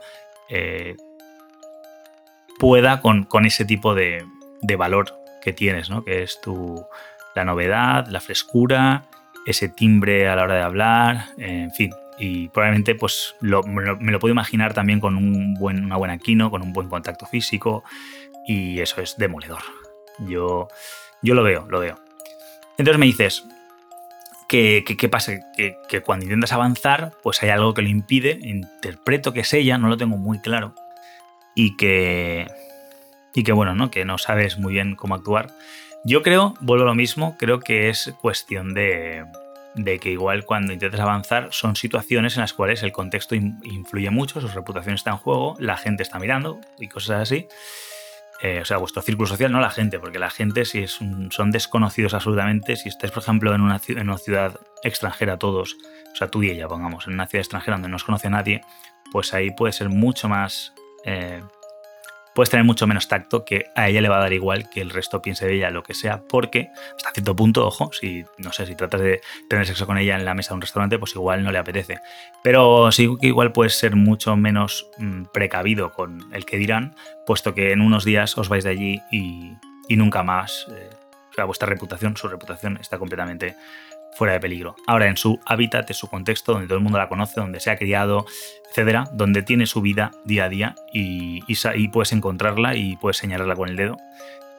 eh, 0.49 0.95
pueda 2.59 3.01
con, 3.01 3.27
ese 3.45 3.65
tipo 3.65 3.95
de, 3.95 4.23
valor 4.77 5.13
que 5.41 5.53
tienes, 5.53 5.89
¿no? 5.89 6.03
que 6.03 6.23
es 6.23 6.39
tu, 6.41 6.85
la 7.35 7.43
novedad, 7.43 8.07
la 8.07 8.21
frescura, 8.21 9.05
ese 9.45 9.67
timbre 9.67 10.29
a 10.29 10.35
la 10.35 10.43
hora 10.43 10.55
de 10.55 10.61
hablar, 10.61 11.25
en 11.37 11.71
fin. 11.71 11.91
Y 12.19 12.49
probablemente 12.49 12.95
pues 12.95 13.35
me, 13.41 13.51
lo, 13.51 14.19
puedo 14.19 14.31
imaginar 14.31 14.73
también 14.73 14.99
con 14.99 15.17
un 15.17 15.55
buen, 15.55 15.83
una 15.83 15.97
buena 15.97 16.17
quino, 16.19 16.51
con 16.51 16.61
un 16.61 16.71
buen 16.71 16.87
contacto 16.87 17.25
físico, 17.25 17.83
y 18.47 18.79
eso 18.79 19.01
es 19.01 19.17
demoledor. 19.17 19.82
Yo, 20.19 20.67
yo 21.21 21.33
lo 21.35 21.43
veo, 21.43 21.65
lo 21.69 21.79
veo. 21.79 21.99
Entonces 22.77 22.99
me 22.99 23.05
dices, 23.05 23.43
¿qué, 24.47 25.09
pasa? 25.09 25.33
Que, 25.55 26.01
cuando 26.01 26.25
intentas 26.25 26.53
avanzar, 26.53 27.13
pues 27.23 27.41
hay 27.43 27.49
algo 27.49 27.73
que 27.73 27.81
lo 27.81 27.89
impide. 27.89 28.39
Interpreto 28.41 29.33
que 29.33 29.41
es 29.41 29.53
ella, 29.53 29.77
no 29.77 29.87
lo 29.87 29.97
tengo 29.97 30.17
muy 30.17 30.39
claro. 30.39 30.73
Y 31.55 31.75
que, 31.77 32.47
y 33.33 33.43
que 33.43 33.51
bueno, 33.51 33.75
¿no? 33.75 33.91
que 33.91 34.05
no 34.05 34.17
sabes 34.17 34.57
muy 34.57 34.73
bien 34.73 34.95
cómo 34.95 35.15
actuar. 35.15 35.51
Yo 36.05 36.21
creo, 36.21 36.55
vuelvo 36.59 36.83
a 36.83 36.87
lo 36.87 36.95
mismo, 36.95 37.37
creo 37.37 37.59
que 37.59 37.89
es 37.89 38.13
cuestión 38.21 38.73
de, 38.73 39.23
de 39.75 39.99
que 39.99 40.09
igual 40.09 40.45
cuando 40.45 40.73
intentas 40.73 40.99
avanzar 40.99 41.49
son 41.51 41.75
situaciones 41.75 42.35
en 42.35 42.41
las 42.41 42.53
cuales 42.53 42.83
el 42.83 42.91
contexto 42.91 43.35
influye 43.35 44.09
mucho, 44.09 44.41
su 44.41 44.47
reputación 44.49 44.95
está 44.95 45.11
en 45.11 45.17
juego, 45.17 45.55
la 45.59 45.77
gente 45.77 46.03
está 46.03 46.19
mirando 46.19 46.59
y 46.77 46.87
cosas 46.87 47.21
así. 47.21 47.47
Eh, 48.45 48.59
o 48.61 48.65
sea, 48.65 48.75
vuestro 48.75 49.01
círculo 49.01 49.25
social, 49.25 49.53
no 49.53 49.61
la 49.61 49.69
gente, 49.69 49.99
porque 49.99 50.19
la 50.19 50.29
gente, 50.29 50.65
si 50.65 50.79
es 50.79 50.99
son 51.29 51.51
desconocidos 51.51 52.13
absolutamente, 52.13 52.75
si 52.75 52.89
estáis, 52.89 53.13
por 53.13 53.23
ejemplo, 53.23 53.55
en 53.55 53.61
una, 53.61 53.79
en 53.87 54.09
una, 54.09 54.17
ciudad 54.17 54.59
extranjera 54.83 55.37
todos, 55.37 55.77
o 56.11 56.15
sea, 56.17 56.27
tú 56.27 56.43
y 56.43 56.49
ella, 56.49 56.67
pongamos, 56.67 57.07
en 57.07 57.13
una 57.13 57.25
ciudad 57.25 57.39
extranjera 57.39 57.77
donde 57.77 57.87
no 57.87 57.95
os 57.95 58.03
conoce 58.03 58.29
nadie, 58.29 58.59
pues 59.13 59.33
ahí 59.33 59.51
puede 59.51 59.71
ser 59.71 59.87
mucho 59.87 60.27
más 60.27 60.73
eh, 61.05 61.41
puedes 62.33 62.49
tener 62.49 62.65
mucho 62.65 62.87
menos 62.87 63.07
tacto, 63.07 63.45
que 63.45 63.65
a 63.75 63.89
ella 63.89 64.01
le 64.01 64.09
va 64.09 64.17
a 64.17 64.21
dar 64.21 64.33
igual 64.33 64.69
que 64.69 64.81
el 64.81 64.89
resto 64.89 65.21
piense 65.21 65.45
de 65.45 65.55
ella 65.55 65.69
lo 65.69 65.83
que 65.83 65.93
sea, 65.93 66.21
porque 66.27 66.69
hasta 66.95 67.11
cierto 67.11 67.35
punto, 67.35 67.65
ojo, 67.65 67.91
si 67.93 68.25
no 68.37 68.51
sé, 68.51 68.65
si 68.65 68.75
tratas 68.75 69.01
de 69.01 69.21
tener 69.49 69.65
sexo 69.65 69.85
con 69.85 69.97
ella 69.97 70.15
en 70.15 70.25
la 70.25 70.33
mesa 70.33 70.49
de 70.49 70.55
un 70.55 70.61
restaurante, 70.61 70.99
pues 70.99 71.15
igual 71.15 71.43
no 71.43 71.51
le 71.51 71.59
apetece. 71.59 71.99
Pero 72.43 72.91
sí 72.91 73.09
que 73.19 73.27
igual 73.27 73.51
puedes 73.51 73.75
ser 73.75 73.95
mucho 73.95 74.35
menos 74.35 74.87
mm, 74.97 75.25
precavido 75.33 75.91
con 75.91 76.33
el 76.33 76.45
que 76.45 76.57
dirán, 76.57 76.95
puesto 77.25 77.53
que 77.53 77.71
en 77.71 77.81
unos 77.81 78.03
días 78.03 78.37
os 78.37 78.49
vais 78.49 78.63
de 78.63 78.69
allí 78.71 79.01
y, 79.11 79.53
nunca 79.89 80.23
más. 80.23 80.67
Eh, 80.71 80.89
o 81.31 81.35
sea, 81.35 81.45
vuestra 81.45 81.67
reputación, 81.67 82.15
su 82.17 82.27
reputación 82.27 82.77
está 82.79 82.97
completamente 82.99 83.55
fuera 84.15 84.33
de 84.33 84.39
peligro. 84.39 84.75
Ahora, 84.87 85.07
en 85.07 85.17
su 85.17 85.39
hábitat, 85.45 85.89
en 85.89 85.95
su 85.95 86.07
contexto, 86.07 86.53
donde 86.53 86.67
todo 86.67 86.77
el 86.77 86.83
mundo 86.83 86.97
la 86.97 87.09
conoce, 87.09 87.39
donde 87.39 87.59
se 87.59 87.71
ha 87.71 87.77
criado, 87.77 88.25
etcétera, 88.69 89.05
donde 89.13 89.41
tiene 89.41 89.65
su 89.65 89.81
vida 89.81 90.11
día 90.25 90.45
a 90.45 90.49
día 90.49 90.75
y, 90.91 91.41
puedes 91.91 92.11
encontrarla 92.11 92.75
y 92.75 92.95
puedes 92.97 93.17
señalarla 93.17 93.55
con 93.55 93.69
el 93.69 93.75
dedo, 93.75 93.97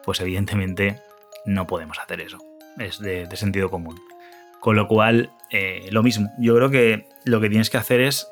pues 0.05 0.21
evidentemente 0.21 1.01
no 1.45 1.67
podemos 1.67 1.99
hacer 1.99 2.21
eso. 2.21 2.39
Es 2.79 2.99
de, 2.99 3.29
sentido 3.37 3.71
común. 3.71 4.01
Con 4.61 4.77
lo 4.77 4.89
cual, 4.89 5.31
eh, 5.51 5.89
lo 5.91 6.03
mismo. 6.03 6.31
Yo 6.39 6.57
creo 6.57 6.71
que 6.71 7.07
lo 7.25 7.41
que 7.41 7.49
tienes 7.49 7.71
que 7.71 7.77
hacer 7.77 8.01
es 8.01 8.27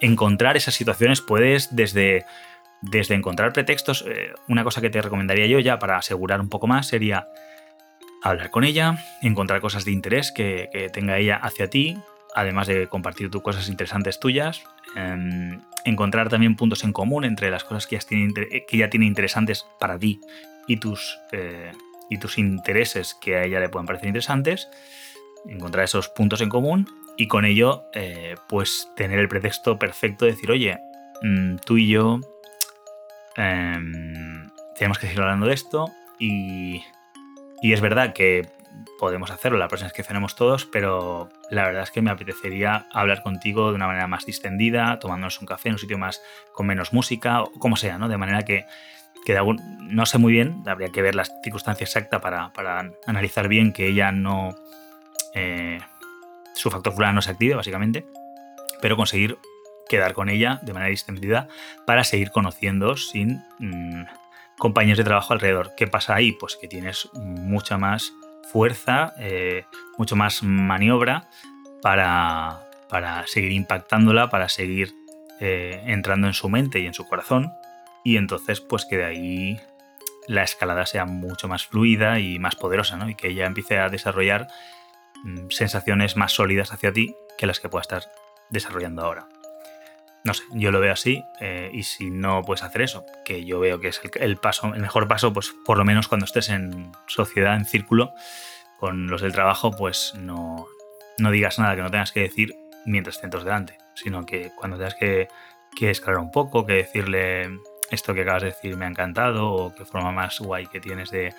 encontrar 0.00 0.56
esas 0.56 0.74
situaciones. 0.74 1.20
Puedes 1.20 1.76
desde, 1.76 2.24
desde 2.80 3.14
encontrar 3.14 3.52
pretextos. 3.52 4.04
Eh, 4.06 4.32
una 4.48 4.64
cosa 4.64 4.80
que 4.80 4.90
te 4.90 5.02
recomendaría 5.02 5.46
yo 5.46 5.58
ya 5.60 5.78
para 5.78 5.98
asegurar 5.98 6.40
un 6.40 6.48
poco 6.48 6.66
más 6.66 6.86
sería 6.86 7.28
hablar 8.24 8.50
con 8.50 8.64
ella, 8.64 8.98
encontrar 9.20 9.60
cosas 9.60 9.84
de 9.84 9.92
interés 9.92 10.32
que, 10.32 10.90
tenga 10.92 11.18
ella 11.18 11.36
hacia 11.36 11.68
ti, 11.68 11.98
además 12.34 12.66
de 12.66 12.88
compartir 12.88 13.30
tus 13.30 13.42
cosas 13.42 13.68
interesantes 13.68 14.18
tuyas, 14.18 14.64
em, 14.96 15.60
encontrar 15.84 16.30
también 16.30 16.56
puntos 16.56 16.84
en 16.84 16.92
común 16.92 17.24
entre 17.24 17.50
las 17.50 17.64
cosas 17.64 17.86
que 17.86 17.96
ella 17.96 18.64
que 18.66 18.76
ya 18.76 18.88
tiene 18.88 19.06
interesantes 19.06 19.66
para 19.78 19.98
ti 19.98 20.20
y 20.66 20.78
tus, 20.78 21.18
eh, 21.32 21.72
y 22.08 22.18
tus 22.18 22.38
intereses 22.38 23.14
que 23.14 23.36
a 23.36 23.44
ella 23.44 23.60
le 23.60 23.68
puedan 23.68 23.86
parecer 23.86 24.08
interesantes, 24.08 24.68
encontrar 25.46 25.84
esos 25.84 26.08
puntos 26.08 26.40
en 26.40 26.48
común 26.48 26.88
y 27.18 27.28
con 27.28 27.44
ello, 27.44 27.84
eh, 27.92 28.36
pues 28.48 28.88
tener 28.96 29.18
el 29.18 29.28
pretexto 29.28 29.78
perfecto 29.78 30.24
de 30.24 30.32
decir, 30.32 30.50
oye, 30.50 30.78
mm, 31.22 31.56
tú 31.56 31.76
y 31.76 31.88
yo 31.88 32.20
em, 33.36 34.48
tenemos 34.78 34.98
que 34.98 35.08
seguir 35.08 35.20
hablando 35.20 35.46
de 35.46 35.54
esto 35.54 35.90
y, 36.18 36.82
y 37.64 37.72
es 37.72 37.80
verdad 37.80 38.12
que 38.12 38.46
podemos 38.98 39.30
hacerlo 39.30 39.56
la 39.56 39.68
próxima 39.68 39.86
vez 39.86 39.94
que 39.94 40.02
cenemos 40.02 40.36
todos, 40.36 40.66
pero 40.66 41.30
la 41.48 41.64
verdad 41.64 41.84
es 41.84 41.90
que 41.90 42.02
me 42.02 42.10
apetecería 42.10 42.88
hablar 42.92 43.22
contigo 43.22 43.70
de 43.70 43.76
una 43.76 43.86
manera 43.86 44.06
más 44.06 44.26
distendida, 44.26 44.98
tomándonos 44.98 45.40
un 45.40 45.46
café 45.46 45.70
en 45.70 45.76
un 45.76 45.78
sitio 45.78 45.96
más 45.96 46.20
con 46.52 46.66
menos 46.66 46.92
música, 46.92 47.40
o 47.40 47.50
como 47.52 47.76
sea, 47.76 47.96
¿no? 47.96 48.10
De 48.10 48.18
manera 48.18 48.42
que, 48.42 48.66
que 49.24 49.40
no 49.80 50.04
sé 50.04 50.18
muy 50.18 50.34
bien, 50.34 50.62
habría 50.66 50.90
que 50.90 51.00
ver 51.00 51.14
la 51.14 51.24
circunstancia 51.24 51.84
exacta 51.84 52.20
para, 52.20 52.52
para 52.52 52.90
analizar 53.06 53.48
bien 53.48 53.72
que 53.72 53.86
ella 53.86 54.12
no... 54.12 54.54
Eh, 55.32 55.78
su 56.54 56.70
factor 56.70 56.92
fulano 56.92 57.14
no 57.14 57.22
se 57.22 57.30
active, 57.30 57.54
básicamente, 57.54 58.04
pero 58.82 58.94
conseguir 58.94 59.38
quedar 59.88 60.12
con 60.12 60.28
ella 60.28 60.60
de 60.60 60.74
manera 60.74 60.90
distendida 60.90 61.48
para 61.86 62.04
seguir 62.04 62.30
conociendo 62.30 62.98
sin 62.98 63.42
mm, 63.58 64.04
compañeros 64.58 64.98
de 64.98 65.04
trabajo 65.04 65.32
alrededor. 65.32 65.72
¿Qué 65.76 65.86
pasa 65.86 66.14
ahí? 66.14 66.32
Pues 66.32 66.56
que 66.56 66.68
tienes 66.68 67.08
mucha 67.14 67.78
más 67.78 68.12
fuerza, 68.50 69.14
eh, 69.18 69.64
mucho 69.98 70.16
más 70.16 70.42
maniobra 70.42 71.28
para, 71.82 72.68
para, 72.88 73.26
seguir 73.26 73.52
impactándola, 73.52 74.30
para 74.30 74.48
seguir 74.48 74.94
eh, 75.40 75.82
entrando 75.86 76.26
en 76.26 76.34
su 76.34 76.48
mente 76.48 76.80
y 76.80 76.86
en 76.86 76.94
su 76.94 77.06
corazón. 77.06 77.52
Y 78.04 78.16
entonces, 78.16 78.60
pues 78.60 78.84
que 78.84 78.98
de 78.98 79.04
ahí 79.04 79.60
la 80.26 80.42
escalada 80.42 80.86
sea 80.86 81.04
mucho 81.04 81.48
más 81.48 81.66
fluida 81.66 82.18
y 82.18 82.38
más 82.38 82.56
poderosa, 82.56 82.96
¿no? 82.96 83.08
Y 83.08 83.14
que 83.14 83.28
ella 83.28 83.46
empiece 83.46 83.78
a 83.78 83.88
desarrollar 83.88 84.48
mm, 85.24 85.48
sensaciones 85.50 86.16
más 86.16 86.32
sólidas 86.32 86.72
hacia 86.72 86.92
ti 86.92 87.14
que 87.36 87.46
las 87.46 87.60
que 87.60 87.68
pueda 87.68 87.82
estar 87.82 88.02
desarrollando 88.50 89.02
ahora. 89.02 89.28
No 90.24 90.32
sé, 90.32 90.44
yo 90.52 90.70
lo 90.70 90.80
veo 90.80 90.92
así 90.92 91.22
eh, 91.40 91.70
y 91.72 91.82
si 91.82 92.10
no 92.10 92.42
puedes 92.42 92.62
hacer 92.62 92.80
eso, 92.80 93.04
que 93.26 93.44
yo 93.44 93.60
veo 93.60 93.78
que 93.78 93.88
es 93.88 94.00
el, 94.14 94.38
paso, 94.38 94.72
el 94.74 94.80
mejor 94.80 95.06
paso, 95.06 95.34
pues 95.34 95.54
por 95.66 95.76
lo 95.76 95.84
menos 95.84 96.08
cuando 96.08 96.24
estés 96.24 96.48
en 96.48 96.92
sociedad, 97.06 97.56
en 97.56 97.66
círculo, 97.66 98.14
con 98.78 99.06
los 99.08 99.20
del 99.20 99.32
trabajo, 99.32 99.70
pues 99.70 100.14
no, 100.16 100.66
no 101.18 101.30
digas 101.30 101.58
nada 101.58 101.76
que 101.76 101.82
no 101.82 101.90
tengas 101.90 102.10
que 102.10 102.20
decir 102.20 102.56
mientras 102.86 103.16
estén 103.16 103.28
todos 103.28 103.44
delante, 103.44 103.76
sino 103.94 104.24
que 104.24 104.50
cuando 104.56 104.78
tengas 104.78 104.94
que, 104.94 105.28
que 105.76 105.90
escalar 105.90 106.20
un 106.20 106.30
poco, 106.30 106.64
que 106.64 106.72
decirle 106.72 107.60
esto 107.90 108.14
que 108.14 108.22
acabas 108.22 108.42
de 108.42 108.48
decir 108.48 108.78
me 108.78 108.86
ha 108.86 108.88
encantado 108.88 109.52
o 109.52 109.74
qué 109.74 109.84
forma 109.84 110.10
más 110.10 110.40
guay 110.40 110.66
que 110.66 110.80
tienes 110.80 111.10
de 111.10 111.34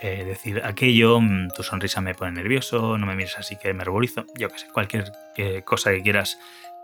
eh, 0.00 0.24
decir 0.24 0.62
aquello, 0.64 1.20
mm, 1.20 1.48
tu 1.48 1.64
sonrisa 1.64 2.00
me 2.00 2.14
pone 2.14 2.30
nervioso, 2.30 2.96
no 2.96 3.06
me 3.06 3.16
mires 3.16 3.38
así 3.38 3.56
que 3.56 3.74
me 3.74 3.82
ruborizo, 3.82 4.24
yo 4.38 4.48
que 4.48 4.58
sé, 4.58 4.68
cualquier 4.68 5.10
eh, 5.36 5.62
cosa 5.62 5.90
que 5.90 6.02
quieras 6.02 6.38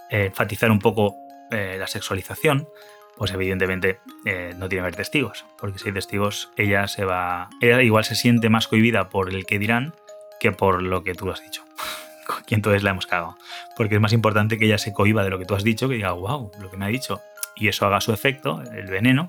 enfatizar 0.08 0.70
un 0.70 0.78
poco 0.78 1.25
eh, 1.50 1.76
la 1.78 1.86
sexualización, 1.86 2.68
pues 3.16 3.32
evidentemente 3.32 3.98
eh, 4.24 4.54
no 4.56 4.68
tiene 4.68 4.80
que 4.80 4.86
haber 4.86 4.96
testigos, 4.96 5.44
porque 5.58 5.78
si 5.78 5.88
hay 5.88 5.94
testigos, 5.94 6.50
ella 6.56 6.86
se 6.88 7.04
va. 7.04 7.48
Ella 7.60 7.82
igual 7.82 8.04
se 8.04 8.14
siente 8.14 8.50
más 8.50 8.68
cohibida 8.68 9.08
por 9.08 9.30
el 9.30 9.46
que 9.46 9.58
dirán 9.58 9.94
que 10.38 10.52
por 10.52 10.82
lo 10.82 11.02
que 11.02 11.14
tú 11.14 11.30
has 11.30 11.42
dicho. 11.42 11.64
y 12.46 12.54
entonces 12.54 12.82
la 12.82 12.90
hemos 12.90 13.06
cagado. 13.06 13.36
Porque 13.76 13.94
es 13.94 14.00
más 14.00 14.12
importante 14.12 14.58
que 14.58 14.66
ella 14.66 14.78
se 14.78 14.92
cohiba 14.92 15.24
de 15.24 15.30
lo 15.30 15.38
que 15.38 15.46
tú 15.46 15.54
has 15.54 15.64
dicho, 15.64 15.88
que 15.88 15.94
diga, 15.94 16.12
wow, 16.12 16.52
lo 16.60 16.70
que 16.70 16.76
me 16.76 16.84
ha 16.84 16.88
dicho, 16.88 17.20
y 17.56 17.68
eso 17.68 17.86
haga 17.86 18.00
su 18.00 18.12
efecto, 18.12 18.62
el 18.74 18.86
veneno, 18.86 19.28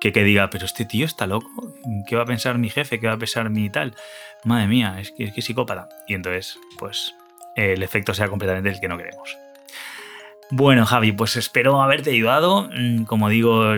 que 0.00 0.12
que 0.12 0.22
diga, 0.22 0.50
pero 0.50 0.64
este 0.64 0.84
tío 0.84 1.06
está 1.06 1.26
loco, 1.26 1.74
¿qué 2.06 2.14
va 2.14 2.22
a 2.22 2.26
pensar 2.26 2.58
mi 2.58 2.70
jefe? 2.70 3.00
¿Qué 3.00 3.06
va 3.06 3.14
a 3.14 3.18
pensar 3.18 3.50
mi 3.50 3.68
tal? 3.70 3.96
Madre 4.44 4.68
mía, 4.68 5.00
es 5.00 5.10
que 5.10 5.24
es, 5.24 5.32
que 5.32 5.42
psicópata. 5.42 5.88
Y 6.06 6.14
entonces, 6.14 6.58
pues, 6.78 7.14
el 7.56 7.82
efecto 7.82 8.14
sea 8.14 8.28
completamente 8.28 8.68
el 8.68 8.80
que 8.80 8.88
no 8.88 8.96
queremos. 8.96 9.36
Bueno, 10.50 10.86
Javi, 10.86 11.12
pues 11.12 11.36
espero 11.36 11.82
haberte 11.82 12.10
ayudado. 12.10 12.68
Mm, 12.72 13.04
como 13.04 13.28
digo, 13.28 13.74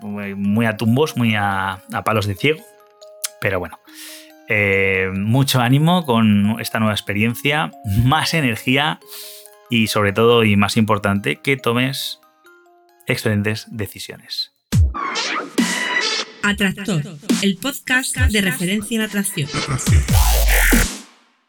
muy 0.00 0.66
a 0.66 0.76
tumbos, 0.76 1.16
muy 1.16 1.34
a, 1.34 1.82
palos 2.04 2.26
de 2.26 2.34
ciego. 2.34 2.62
Pero 3.40 3.58
bueno, 3.58 3.78
eh, 4.48 5.10
mucho 5.14 5.60
ánimo 5.60 6.04
con 6.06 6.60
esta 6.60 6.78
nueva 6.78 6.94
experiencia, 6.94 7.70
más 8.04 8.34
energía 8.34 9.00
y 9.70 9.88
sobre 9.88 10.12
todo 10.12 10.44
y 10.44 10.56
más 10.56 10.76
importante, 10.76 11.36
que 11.36 11.56
tomes 11.56 12.20
excelentes 13.06 13.66
decisiones. 13.70 14.52
Atractor, 16.42 17.02
el 17.42 17.56
podcast 17.56 18.16
de 18.16 18.40
referencia 18.40 18.96
en 18.96 19.02
atracción. 19.02 19.48